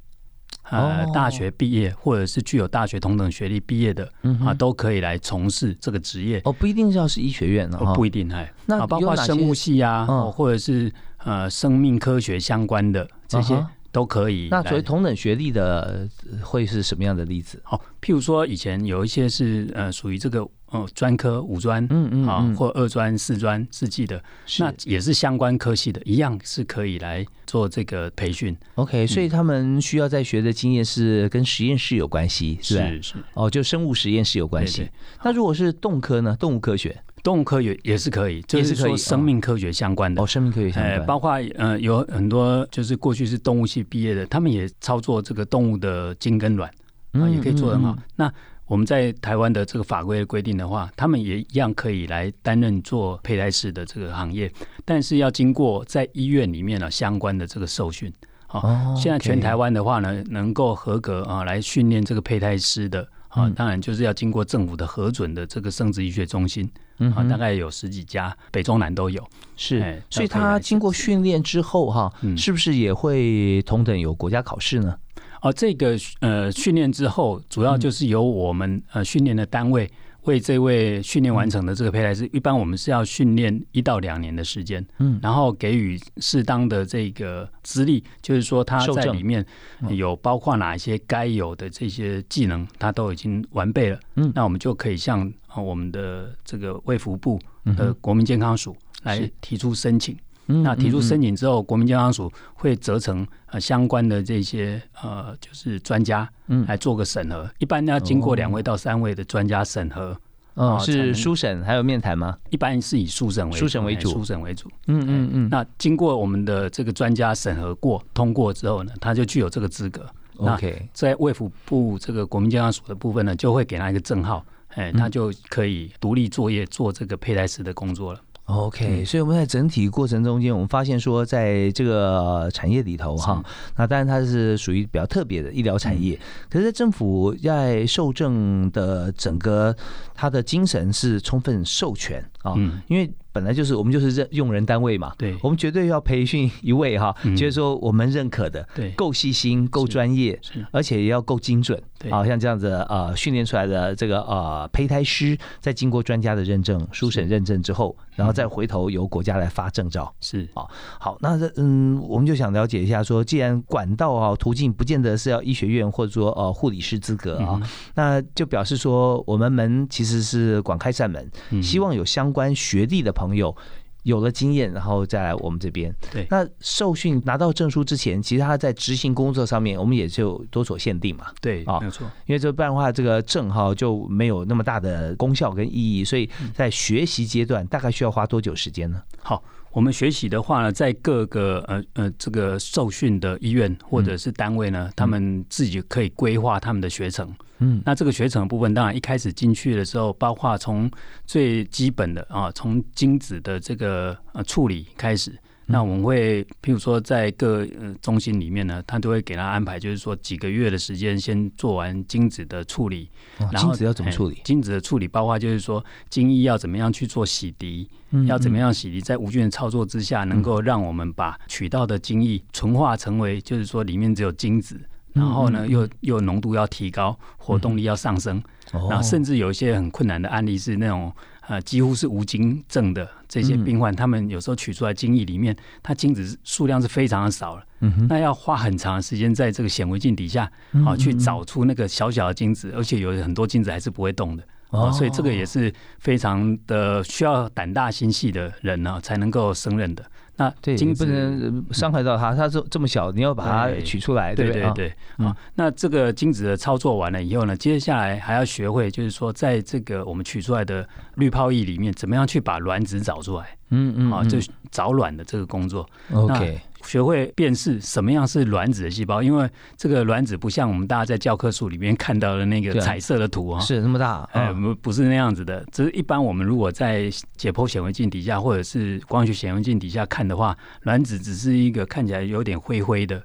[0.74, 4.10] 呃，大学毕业或者是具有大学同等学历毕业的
[4.44, 6.40] 啊，都可以来从事这个职业。
[6.44, 8.52] 哦，不一定要是医学院哦，不一定哎。
[8.66, 13.54] 那包括生物系啊，或者是呃生命科学相关的这些
[13.94, 14.48] 都可以。
[14.50, 16.07] 那所谓同等学历的
[16.42, 17.59] 会是什么样的例子？
[17.62, 20.46] 好，譬如说以前有一些是呃属于这个。
[20.70, 24.20] 呃，专科五专，嗯嗯啊，或二专、四专、四技的，
[24.59, 28.57] 那也是相关科系的，一样是可以来做这个培训。
[28.74, 34.90] OK，所以他们需要在学的经验是跟实验室有关系，是是哦，就生物实验室有关系。
[35.22, 36.36] 那如果是动科呢？
[36.40, 40.22] 动物科学，动物科学也是可以，就是说生命科学相关的。
[40.22, 46.70] 哦，生命科学相关，包括呃有很多就是过去是动物系毕业的，他们也操作这个动物的精跟卵
[47.12, 47.97] 啊，也可以做很好。
[48.14, 48.31] 那
[48.66, 54.53] 我们在台湾的这个法规规定的话，他们也一样可以来担任做胚胎师的这个行业，
[54.85, 58.12] 但是要经过在医院里面呢相关的这个受训。
[58.51, 66.70] 哦，现在全台湾的话呢，能够合格啊来训练这个胚胎师的啊，当然就是要经过政府的核准的这个生殖医学中心
[67.14, 69.22] 啊，大概有十几家，北中南都有。
[69.57, 74.97] 是，所以他经过训练之后哈，是不是也会同等有国家考试呢？
[75.42, 79.90] 哦，这个呃训练之后，主要就是由我们呃训练的单位
[80.25, 89.45] 为这位训练完成的这个胚胎师，一般我们是要训练一到两年的时间，嗯，然后给予适当的这个资历，就是说他在里面
[89.91, 97.39] 有包括哪一些该有的这些技能，他都已经完备了，嗯，那我们就可以向我们的这个卫福部
[97.77, 100.16] 的国民健康署来提出申请。
[100.47, 106.28] 那提出申请之后，国民健康署会责成呃相关的这些呃就是专家
[106.66, 110.16] 来做个审核，一般要经过两位到三位的专家审核。
[110.55, 112.38] 哦，是书审还有面谈吗？
[112.51, 114.70] 一般是以书审为书审为主，书审为主。
[114.86, 115.49] 嗯嗯嗯。
[115.51, 120.07] 那经过我们的这个专家审核过通过之后呢，他就具有这个资格。
[120.36, 128.20] OK，在卫福部这个国民健康署的部分呢，就会给他一个证号，哎，他就可以独立作业做这个胚胎师的工作了。
[128.47, 133.42] OK，所以我们在整体过程中间，我们发现说，在这个产业里头哈，
[133.76, 136.18] 那当然它是属于比较特别的医疗产业，
[136.51, 139.74] 可是政府在受证的整个
[140.14, 142.55] 它的精神是充分授权啊，
[142.88, 143.11] 因为。
[143.35, 160.49] 本来就是我们就是认用人单位嘛，对，我们绝对要培训一位哈，就是说我们认可的，对，够细心、够专业，而且也要够精准，对，好像这样子呃训练出来的这个呃胚胎师，在经过专家的认证、书审认证之后，然后再回头由国家来发证照，是。
[160.55, 160.64] 啊，
[161.01, 167.61] 好，那这嗯，我们就想了解一下，说既然管道啊途径不见得是要医学院或者说呃护理师资格啊，
[167.97, 171.28] 那就表示说我们门其实是广开扇门，
[171.61, 173.24] 希望有相关学历的朋友。
[173.27, 173.55] 朋友
[174.03, 175.95] 有了经验，然后再来我们这边。
[176.12, 181.27] 对，那受训拿到证书之前，其实他在执行工作上面，我们也就多所限定嘛。
[181.41, 182.07] 对，啊，没错。
[182.27, 186.05] 因为这不然的话，这个证哈就没有那么大的功效跟意义。
[186.05, 189.03] 所以在学习阶段，大概需要花多久时间呢？
[189.22, 189.43] 好。
[189.72, 197.29] 我们学习的话呢，在各个呃呃这个受训的医院或者是单位呢，他们自己可以规划他们的学程。
[197.64, 200.90] 嗯，那这个学程的部分，当然一开始进去的时候，包括从
[201.24, 205.32] 最基本的啊，从精子的这个呃处理开始。
[205.66, 213.08] 那我们会，譬如说，在各呃中心里面呢，他都会给他安排，就是说几个月的时间，先做完精子的处理。
[213.56, 214.42] 精子要怎么处理？
[214.44, 217.88] 精子的处理包括就是说，精液要怎么样去做洗涤，
[218.26, 224.78] 要怎么样洗涤，在无菌的操作之下，能够让我们把取到的精液纯化成为，就是说里面只有精子，
[225.14, 231.10] 然后呢，又又浓度要提高，活动力要上升，然后甚至有一些很困难的案例是那种。
[231.46, 237.62] 呃，几乎是无精症的这些病患，他们有时候取出来精液里面，它精子数量是非常的少了。
[237.80, 240.50] 嗯那要花很长的时间在这个显微镜底下
[240.86, 244.42] 啊，去找出那个小小的精子，而且有很多精子还是不会动的。
[244.70, 250.02] 哦，所以这个也是非常的需要胆大心细的人呢，才能够胜任的。
[250.37, 254.70] 那精不能伤害到它，它这这么小，你要把它取出来，对对？
[254.72, 263.47] 对啊，那这个精子的操作完了以后呢，接下来还要学会，就是说，在这个我们取出来的滤泡液里面，怎么样去把卵子找出来？
[263.70, 264.39] 嗯嗯，啊，就
[264.70, 265.89] 找卵的这个工作。
[266.12, 266.61] OK。
[266.87, 275.64] 学会辨识什么样是卵子的细胞，因为这个卵子不像我们大家在教科书里面看到的那个彩色的图啊，是那么大，哎，不不是那样子的。
[275.72, 283.22] 只是一般我们如果在解剖显微镜底下或者是光学显微镜底下看的话，卵子只是一个看起来有点灰灰的。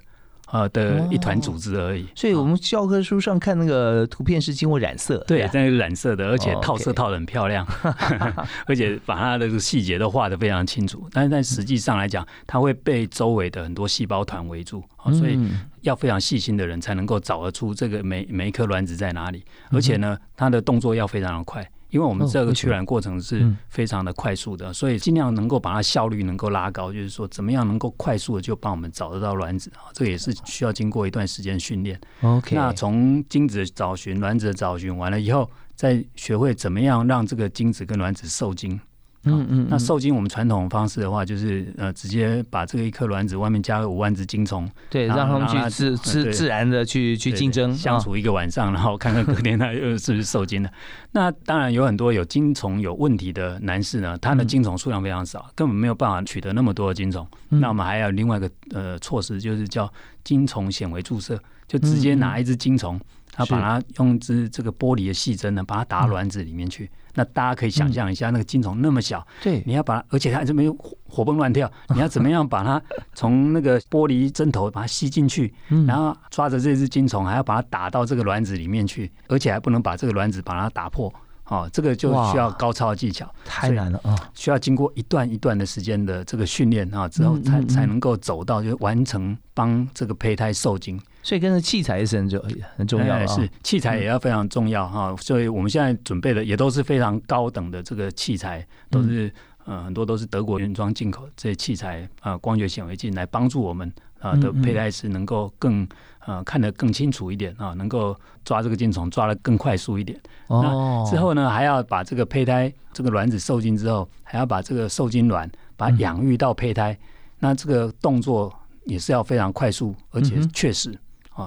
[0.52, 7.66] 呃的一团组织而已，所以我们教科书上看那个图片是经过染色，对，那个染色的，而且套色套的很漂亮，
[8.66, 11.08] 而且把它的细节都画的非常清楚。
[11.12, 14.82] 但是在实际上来讲，它会被周围的很多细胞团围住，
[15.12, 15.38] 所以
[15.82, 21.68] 要非常细心的人才能够找得出这个每每一颗卵子在哪里，而且呢，它的动作要非常的快。
[21.90, 32.00] 因为我们这个取卵过程是非常的快速的，所以尽量能够把它效率能够拉高，就是说怎么样能够快速的就帮我们找得到卵子啊，这个也是需要经过一段时间训练。
[32.22, 38.80] OK，那从精子的找寻、卵子的找寻完了以后，再学会怎么样让这个精子跟卵子受精，
[39.24, 50.72] 嗯嗯，那受精我们传统方式的话，就是呃直接把这个一颗卵子外面加个五万只精虫，对，让他们去自自自然的去去竞争相处一个晚上，然后看看隔天它又是不是受精的。
[51.12, 57.26] 那当然有很多有精虫有问题的男士呢，他的精虫数量非常少，根本没有办法取得那么多的精虫。
[57.50, 59.92] 那我们还有另外一个呃措施，就是叫
[60.24, 62.98] 精虫显微注射，就直接拿一只精虫，
[63.32, 66.90] 他把它用只这个玻璃的细针呢，把它打卵子里面去。
[67.14, 70.72] 那大家可以想象一下，那个精虫那么小，对，你要把它，而且它这边
[71.04, 72.80] 活蹦乱跳， 你要怎么样把它
[73.14, 75.52] 从那个玻璃针头把它吸进去，
[75.86, 81.12] 然后抓着这只精虫，还要把它打到这个卵子里面去，而且还不能把这个卵子把它打破，
[81.46, 84.14] 哦，这个就需要高超的技巧，太难了啊！
[84.34, 91.00] 需要经过一段一段的时间的这个训练啊，之后才才能够走到就完成帮这个胚胎受精。
[91.22, 92.42] 所以跟着器材也是很重
[92.76, 95.14] 很重要啊，是器材也要非常重要哈。
[95.20, 99.32] 所以我们现在准备的也都是非常高等的这个器材，都是
[99.64, 105.86] 呃很多都是德国原装进口这些器材啊，光学显微镜来帮助我们啊的胚胎师能够更
[106.24, 110.18] 呃看得更清楚一点啊，能够抓这个精虫抓得更快速一点。
[110.46, 116.98] 哦，之后呢还要把这个胚胎这个卵子受精之后，还要把这个受精卵把它养育到胚胎，
[117.38, 118.50] 那这个动作
[118.86, 120.98] 也是要非常快速而且确实。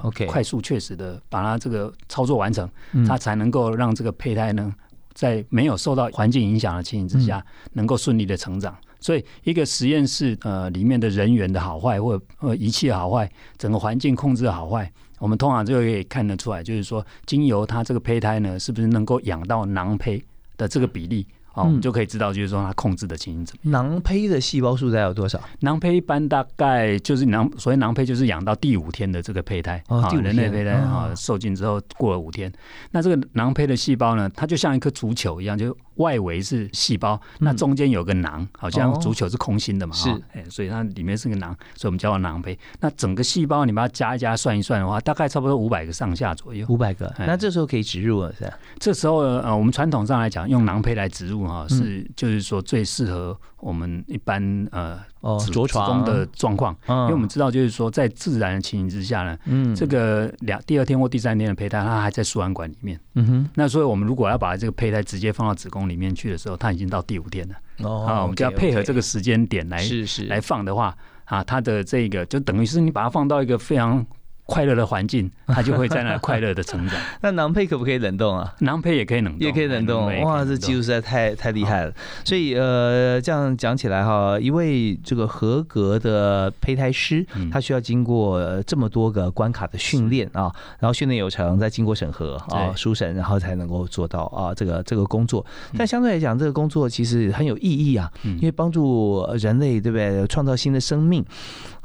[0.04, 2.70] OK，快速确实的把它这个操作完成，
[3.08, 4.74] 它才能够让这个胚胎呢，
[5.14, 8.76] 在没有受到环境影响的情形之下，能够顺利的成长。
[9.00, 14.90] 所以，一个实验室呃里面的人员的好坏，或呃仪器的好坏，整个环境控制的好坏，
[15.20, 20.24] 我们通常就可以看得出来，就是说，经由它这个胚胎呢，是不是能够养到囊胚
[20.56, 21.28] 的这个比例。
[21.54, 23.90] 哦，我们就可以知道，就是说它控制的情形怎么样。
[23.90, 25.40] 囊胚的细胞数在有多少？
[25.60, 32.52] 囊胚一般大概就是囊，所谓囊胚就是养到第五天的这个胚胎，哦，人类胚胎啊，受精之后过了五天，
[32.92, 35.76] 那这个囊胚的细胞呢，它就像一颗足球一样，就。
[35.96, 42.58] 外围是细胞，那中间有个囊，好像足球是空心的嘛，是，哎，所以它里面是个囊，所以我们叫它囊胚。
[42.80, 46.66] 那整个细胞你把它加一加算一算的话，大概差不多五百个上下左右。
[46.70, 48.54] 五百个，那这时候可以植入了，是吧？
[48.80, 55.00] 这时候呃，我们传统上来讲，用囊胚来植入哈，是就是说最适合我们一般呃。
[55.24, 67.56] 哦，着床的状况，因为我们知道，就是说，在自然的情形之下呢，嗯，这个两第二天或第三天的胚胎，它还在输卵管里面，嗯哼，那所以我们如果要把这个胚胎直接放到子宫里面去的时候，它已经到第五天了，
[67.88, 70.26] 哦，啊，我们就要配合这个时间点来是是。
[70.26, 70.94] 来放的话，
[71.24, 74.06] 啊，它的这个就等于是你把它放到一个非常。
[74.46, 77.00] 快乐的环境， 它就会在那快乐的成长。
[77.22, 78.54] 那囊胚可不可以冷冻啊？
[78.60, 80.22] 囊胚也可以冷冻，也可以冷冻。
[80.22, 81.94] 哇，这技术实在太太厉害了。
[82.26, 95.46] 所以呃，这样讲起来哈，一位这个合格的胚胎师，他需要经过这么多个关卡的训练啊，然后训练有成，再经过审核啊、书审，然后才能够做到啊这个这个工作。
[95.78, 100.28] 但相对来讲，这个工作其实很有意义啊，因为帮助人类，对不对？
[100.28, 101.24] 创造新的生命。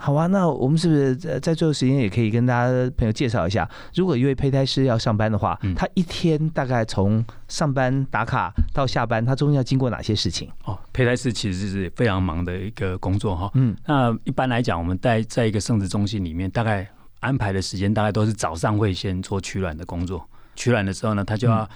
[0.01, 10.49] 好啊，那我们是不是在在最后时间也可以跟大家朋友介绍一下，如果一位胚胎师要上班的话，他一天大概从上班打卡到下班，他中间要经过哪些事情？
[10.65, 13.51] 哦，胚胎师其实是非常忙的一个工作哈。
[13.55, 16.87] 嗯，那一般来讲，我们在在一个生殖中心里面，大概
[17.19, 20.25] 安排的时间大概都是早上会先做取卵的工作，
[20.55, 21.69] 取卵的时候呢，他就要。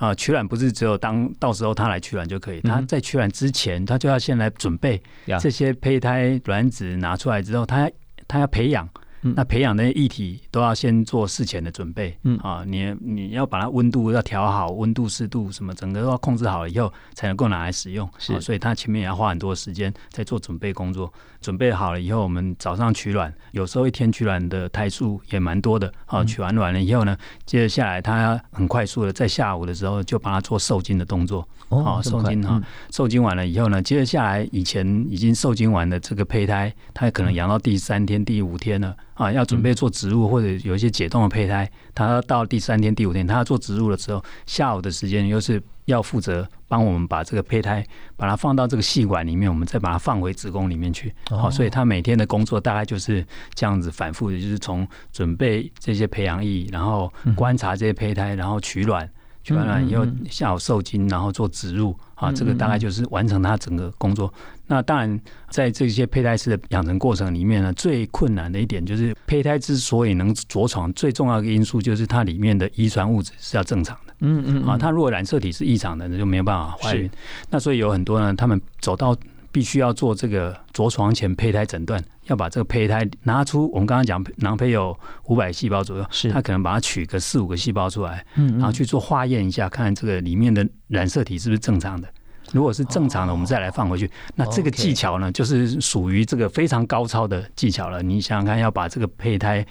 [0.00, 5.00] 啊，取卵不是只有当到时候他来取卵就可以，他在取卵之前，他就要先来准备
[5.38, 7.90] 这些胚胎卵子拿出来之后，他
[8.26, 8.88] 他要培养。
[9.22, 18.08] 那培养的液体都要先做事前的准备，嗯啊，你你要把它温度要调好，温度湿度什么，整个都要控制好了以后，才能够拿来使用。
[18.16, 21.12] 是，所以他前面也要花很多时间在做准备工作。
[21.40, 25.92] 准备好了以后，我们早上取卵，有时候一天取卵的胎数也蛮多的。
[26.06, 27.16] 好，取完卵了以后呢，
[27.46, 31.46] 接着下来它很快速的在下午的时候就帮它做受精的动作。
[31.68, 32.60] 哦，受精哈，
[32.90, 38.94] 受精完了以后呢，接着下来以前已经受精完的这个胚胎，它可能养到第三天、第五天了。
[39.14, 47.84] 啊，要准备做植入或者有一些解冻的胚胎，它到第三天、第五天，它要做植入的时候，下午的时间又是要负责帮我们把这个胚胎
[48.16, 51.14] 把它放到这个细管里面，我们再把它放回子宫里面去。
[51.28, 53.24] 好，所以他每天的工作大概就是
[53.54, 59.08] 这样子反复的，就是从准备这些培养液，然后观察这些胚胎，然后取卵。
[59.42, 64.32] 取完卵以后，下午受精，然后做植入啊，这个大概就是完成它整个工作。
[64.66, 74.14] 那当然，在这些胚胎师的养成过程里面呢，最困难的一点就是胚胎之所以能着床，最重要的因素就是它里面的遗传物质是要正常的。
[74.20, 77.10] 嗯嗯，啊，它如果染色体是异常的，那就没有办法怀孕。
[77.48, 79.16] 那所以有很多呢，他们走到。
[79.52, 82.00] 必须要做这个着床前胚胎诊断，
[82.30, 83.70] 要把这个胚胎拿出。
[83.72, 92.08] 我们刚刚讲囊胚有五百细胞左右，是他可能把它取个四五个细胞出来，嗯，然后去做化验一下，看这个里面的染色体是不是正常的。
[92.52, 94.10] 如果是正常的，我们再来放回去。
[94.34, 98.02] 那这个技巧呢，就是属于这个非常高超的技巧了。
[98.02, 99.64] 你想想看，要把这个胚胎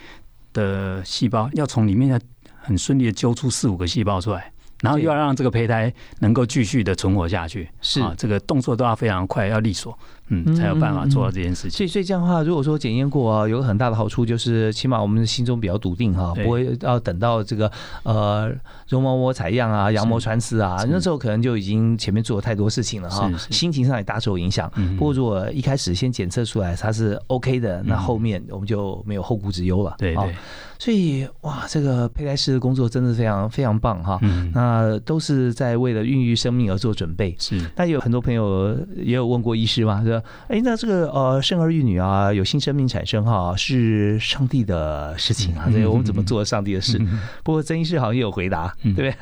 [0.53, 2.19] 的细胞要从里面要
[2.61, 4.51] 很顺利的揪出四五个细胞出来。
[4.81, 9.97] 然后又要让这个胚胎能够继续的存活下去，是啊，这个动作都要非常快，要利索，
[10.29, 11.71] 嗯，才有办法做到这件事情。
[11.71, 17.71] 所以，所以这样的话，如果说检验过啊，有个很大的好处就是，起码我们心中比较笃定哈，不会要等到这个
[18.03, 18.49] 呃
[18.87, 24.69] 绒毛膜采样啊、羊膜穿刺啊，那时候可能就已经前面做了太多事情了哈，心情上也大受影响。
[24.97, 29.95] 不过，如果一开始先检测出来它是 OK 的，那后面我们就没有后顾之忧了。
[29.97, 30.35] 对对。
[30.81, 34.17] 所以哇，这个胚胎师的工作真的非常非常棒哈。
[34.21, 34.68] 嗯那
[35.05, 37.35] 都是在为了孕育生命而做准备。
[37.39, 37.59] 是。
[37.75, 46.99] 那有很多朋友也有问过医师嘛，说：“哎，那这个呃生儿育女啊，有新生命产生哈，是上帝的事情啊，所以我们怎么做上帝的事？”
[47.43, 49.13] 不过曾医师好像也有回答，对不对？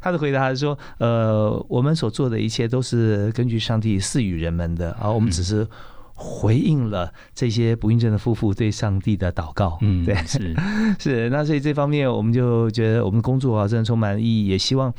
[0.00, 5.66] 他的回答是说：“呃，我们所做的一切都是根据上帝赐予人们的啊，我们只是。”
[6.22, 10.54] 回应了这些不孕症的夫妇对上帝的祷告，嗯，对，是。
[11.00, 14.92] 是，那所以这方面我们就觉得我们工作啊，真的充满意义，也希望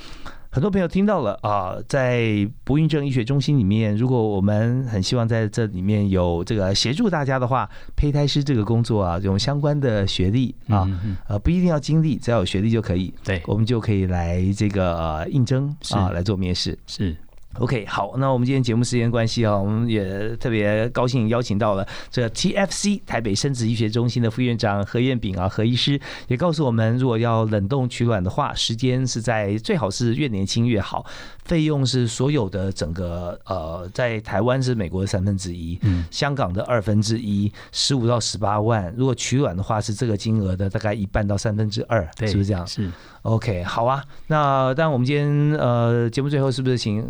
[0.49, 10.89] 很多朋友听到了啊，在不孕症医学中心里面，如果我们很希望在这里面有这个协助大家的话，胚胎师这个工作啊，有相关的学历啊，
[11.27, 17.15] 呃，不一定要经历，只要有学历就可以，对，我们就可以来这个应征啊，来做面试，是。
[17.59, 31.05] OK，好，那我们今天节目时间关系啊，我们也特别高兴邀请到了这 TFC 台北生殖医学中心的副院长何彦炳啊，何医师也告诉我们，如果要冷冻取卵的话，时间是在最好是越年轻越好，
[31.43, 42.65] 费用是所有的整个呃，在台湾是美国的三分之一，嗯，香港的二分之一，十五到十八万，如果取卵的话是这个金额的大概一半到三分之二，对是不是这样？
[42.65, 42.89] 是
[43.23, 47.05] OK，好啊，那当然我们今天呃节目最后是不是请？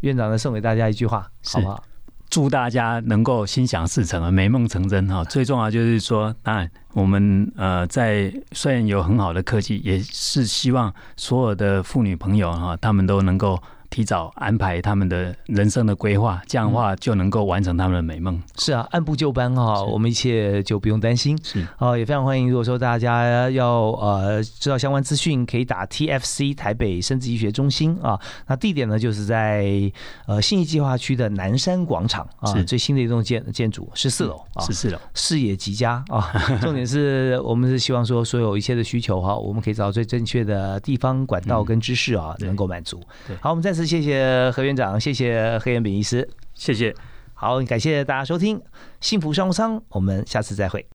[0.00, 1.82] 院长呢，送给大家一句话，好不好？
[2.28, 5.24] 祝大家能够心想事成啊，美梦成真哈！
[5.24, 13.60] 最重要就是说，当然我们呃，在虽然有很好的科技，也是希望所有的妇女朋友哈，他们都能够。
[13.90, 18.40] 提早安排他们的人生的规划，这样的话就能够完成他们的美梦。
[18.56, 21.38] 是啊，按部就班哈，我们一切就不用担心。
[21.42, 22.48] 是啊，也非常欢迎。
[22.48, 28.18] 如果说大家要呃知道相关资讯，可以打 TFC 台北生殖医学中心啊。
[28.46, 29.66] 那地点呢，就是在
[30.26, 36.30] 呃信义计划区的南山广场啊，最新的一栋建建筑十四楼啊，十四楼视野极佳啊。
[36.62, 43.02] 重点是我们是希望说，所有一切的需求哈，我们可以找到最正确的地方管道跟知识啊，能够满足。
[43.26, 43.86] 对，好，我们再次。
[43.86, 46.94] 谢谢何院长，谢谢何彦炳医师，谢谢。
[47.32, 48.58] 好，感谢大家收听
[49.00, 50.86] 《幸福商务舱》，我们下次再会。